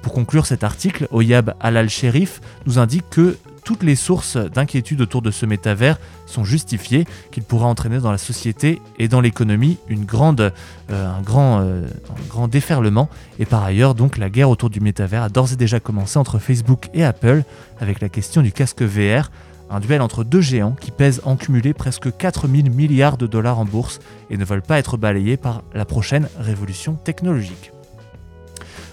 Pour 0.03 0.13
conclure 0.13 0.45
cet 0.45 0.63
article, 0.63 1.07
Oyab 1.09 1.55
Alal-Sherif 1.59 2.41
nous 2.67 2.77
indique 2.77 3.09
que 3.09 3.37
toutes 3.67 3.83
les 3.83 3.97
sources 3.97 4.37
d'inquiétude 4.37 5.01
autour 5.01 5.21
de 5.21 5.29
ce 5.29 5.45
métavers 5.45 5.99
sont 6.25 6.45
justifiées, 6.45 7.03
qu'il 7.31 7.43
pourra 7.43 7.67
entraîner 7.67 7.99
dans 7.99 8.13
la 8.13 8.17
société 8.17 8.81
et 8.97 9.09
dans 9.09 9.19
l'économie 9.19 9.77
euh, 9.91 10.49
un, 10.89 11.21
grand, 11.21 11.59
euh, 11.59 11.85
un 12.09 12.27
grand 12.29 12.47
déferlement. 12.47 13.09
Et 13.39 13.45
par 13.45 13.65
ailleurs, 13.65 13.93
donc, 13.93 14.17
la 14.17 14.29
guerre 14.29 14.49
autour 14.49 14.69
du 14.69 14.79
métavers 14.79 15.21
a 15.21 15.27
d'ores 15.27 15.51
et 15.51 15.57
déjà 15.57 15.81
commencé 15.81 16.17
entre 16.17 16.39
Facebook 16.39 16.87
et 16.93 17.03
Apple 17.03 17.43
avec 17.81 17.99
la 17.99 18.07
question 18.07 18.41
du 18.41 18.53
casque 18.53 18.83
VR. 18.83 19.31
Un 19.69 19.81
duel 19.81 20.01
entre 20.01 20.23
deux 20.23 20.39
géants 20.39 20.77
qui 20.79 20.91
pèsent 20.91 21.19
en 21.25 21.35
cumulé 21.35 21.73
presque 21.73 22.15
4000 22.15 22.71
milliards 22.71 23.17
de 23.17 23.27
dollars 23.27 23.59
en 23.59 23.65
bourse 23.65 23.99
et 24.29 24.37
ne 24.37 24.45
veulent 24.45 24.61
pas 24.61 24.79
être 24.79 24.95
balayés 24.95 25.35
par 25.35 25.61
la 25.73 25.83
prochaine 25.83 26.29
révolution 26.39 26.93
technologique. 26.93 27.73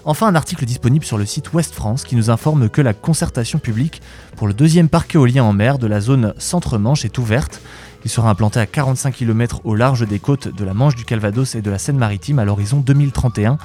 Enfin, 0.07 0.27
un 0.27 0.35
article 0.35 0.65
disponible 0.65 1.03
sur 1.03 1.17
le 1.17 1.25
site 1.25 1.51
Ouest 1.53 1.73
France 1.73 2.03
qui 2.03 2.15
nous 2.15 2.29
informe 2.29 2.69
que 2.69 2.79
la 2.79 2.93
concertation 2.93 3.57
publique 3.57 4.03
pour 4.35 4.45
le 4.45 4.53
deuxième 4.53 4.87
parc 4.87 5.15
éolien 5.15 5.43
en 5.43 5.51
mer 5.51 5.79
de 5.79 5.87
la 5.87 5.99
zone 5.99 6.35
Centre-Manche 6.37 7.05
est 7.05 7.17
ouverte. 7.17 7.59
Il 8.03 8.11
sera 8.11 8.29
implanté 8.29 8.59
à 8.59 8.67
45 8.67 9.15
km 9.15 9.61
au 9.63 9.73
large 9.73 10.07
des 10.07 10.19
côtes 10.19 10.47
de 10.47 10.63
la 10.63 10.75
Manche 10.75 10.93
du 10.93 11.05
Calvados 11.05 11.55
et 11.55 11.63
de 11.63 11.71
la 11.71 11.79
Seine-Maritime 11.79 12.37
à 12.37 12.45
l'horizon 12.45 12.81
2031. 12.81 13.57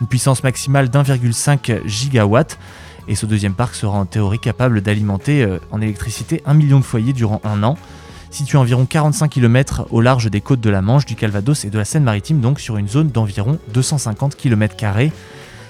Une 0.00 0.06
puissance 0.08 0.42
maximale 0.42 0.90
d'1,5 0.90 1.86
gigawatt. 1.86 2.58
Et 3.06 3.14
ce 3.14 3.24
deuxième 3.24 3.54
parc 3.54 3.76
sera 3.76 3.96
en 3.96 4.04
théorie 4.04 4.40
capable 4.40 4.80
d'alimenter 4.80 5.44
euh, 5.44 5.60
en 5.70 5.80
électricité 5.80 6.42
un 6.44 6.54
million 6.54 6.80
de 6.80 6.84
foyers 6.84 7.12
durant 7.12 7.40
un 7.44 7.62
an 7.62 7.76
situé 8.30 8.58
à 8.58 8.62
environ 8.62 8.84
45 8.84 9.28
km 9.28 9.86
au 9.92 10.00
large 10.00 10.28
des 10.28 10.40
côtes 10.40 10.60
de 10.60 10.70
la 10.70 10.82
Manche, 10.82 11.06
du 11.06 11.14
Calvados 11.14 11.64
et 11.64 11.70
de 11.70 11.78
la 11.78 11.84
Seine-Maritime, 11.84 12.40
donc 12.40 12.58
sur 12.58 12.78
une 12.78 12.88
zone 12.88 13.10
d'environ 13.10 13.60
250 13.72 14.34
km. 14.34 14.74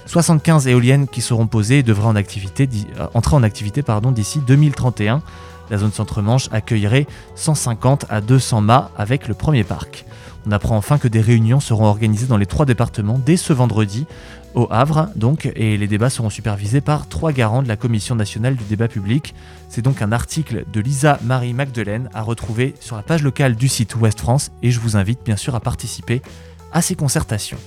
75 0.05 0.67
éoliennes 0.67 1.07
qui 1.07 1.21
seront 1.21 1.47
posées 1.47 1.79
et 1.79 1.83
devraient 1.83 2.07
en 2.07 2.15
activité, 2.15 2.69
euh, 2.99 3.07
entrer 3.13 3.35
en 3.35 3.43
activité 3.43 3.83
d'ici 4.13 4.39
2031. 4.45 5.21
La 5.69 5.77
zone 5.77 5.91
centre-manche 5.91 6.47
accueillerait 6.51 7.07
150 7.35 8.05
à 8.09 8.21
200 8.21 8.61
mâts 8.61 8.91
avec 8.97 9.27
le 9.27 9.33
premier 9.33 9.63
parc. 9.63 10.05
On 10.47 10.51
apprend 10.51 10.77
enfin 10.77 10.99
que 10.99 11.07
des 11.07 11.21
réunions 11.21 11.59
seront 11.59 11.85
organisées 11.85 12.27
dans 12.27 12.37
les 12.37 12.45
trois 12.45 12.67
départements 12.67 13.19
dès 13.23 13.37
ce 13.37 13.51
vendredi 13.51 14.05
au 14.53 14.67
Havre, 14.69 15.09
donc, 15.15 15.51
et 15.55 15.75
les 15.75 15.87
débats 15.87 16.09
seront 16.09 16.29
supervisés 16.29 16.81
par 16.81 17.09
trois 17.09 17.33
garants 17.33 17.63
de 17.63 17.67
la 17.67 17.75
Commission 17.75 18.15
nationale 18.15 18.55
du 18.55 18.63
débat 18.63 18.87
public. 18.87 19.33
C'est 19.69 19.81
donc 19.81 20.01
un 20.01 20.11
article 20.11 20.65
de 20.71 20.79
Lisa 20.79 21.19
Marie 21.23 21.53
Magdelaine 21.53 22.09
à 22.13 22.21
retrouver 22.21 22.73
sur 22.79 22.95
la 22.95 23.01
page 23.01 23.23
locale 23.23 23.55
du 23.55 23.67
site 23.67 23.95
Ouest 23.95 24.19
France, 24.19 24.51
et 24.63 24.71
je 24.71 24.79
vous 24.79 24.95
invite 24.95 25.19
bien 25.25 25.35
sûr 25.35 25.55
à 25.55 25.59
participer 25.59 26.21
à 26.71 26.81
ces 26.81 26.95
concertations. 26.95 27.57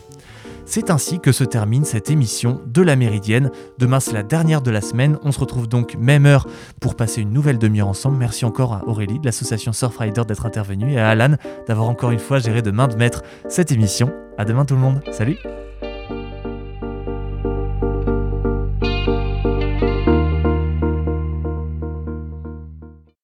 C'est 0.68 0.90
ainsi 0.90 1.18
que 1.18 1.32
se 1.32 1.44
termine 1.44 1.86
cette 1.86 2.10
émission 2.10 2.60
de 2.66 2.82
la 2.82 2.94
Méridienne. 2.94 3.50
Demain, 3.78 4.00
c'est 4.00 4.12
la 4.12 4.22
dernière 4.22 4.60
de 4.60 4.70
la 4.70 4.82
semaine. 4.82 5.18
On 5.22 5.32
se 5.32 5.40
retrouve 5.40 5.66
donc 5.66 5.96
même 5.98 6.26
heure 6.26 6.46
pour 6.78 6.94
passer 6.94 7.22
une 7.22 7.32
nouvelle 7.32 7.58
demi-heure 7.58 7.88
ensemble. 7.88 8.18
Merci 8.18 8.44
encore 8.44 8.74
à 8.74 8.86
Aurélie 8.86 9.18
de 9.18 9.24
l'association 9.24 9.72
Surfrider 9.72 10.26
d'être 10.28 10.44
intervenue 10.44 10.92
et 10.92 10.98
à 10.98 11.08
Alan 11.08 11.36
d'avoir 11.66 11.88
encore 11.88 12.10
une 12.10 12.18
fois 12.18 12.38
géré 12.38 12.60
de 12.60 12.70
main 12.70 12.86
de 12.86 12.96
maître 12.96 13.22
cette 13.48 13.72
émission. 13.72 14.12
À 14.36 14.44
demain 14.44 14.66
tout 14.66 14.74
le 14.74 14.80
monde. 14.80 15.00
Salut 15.10 15.38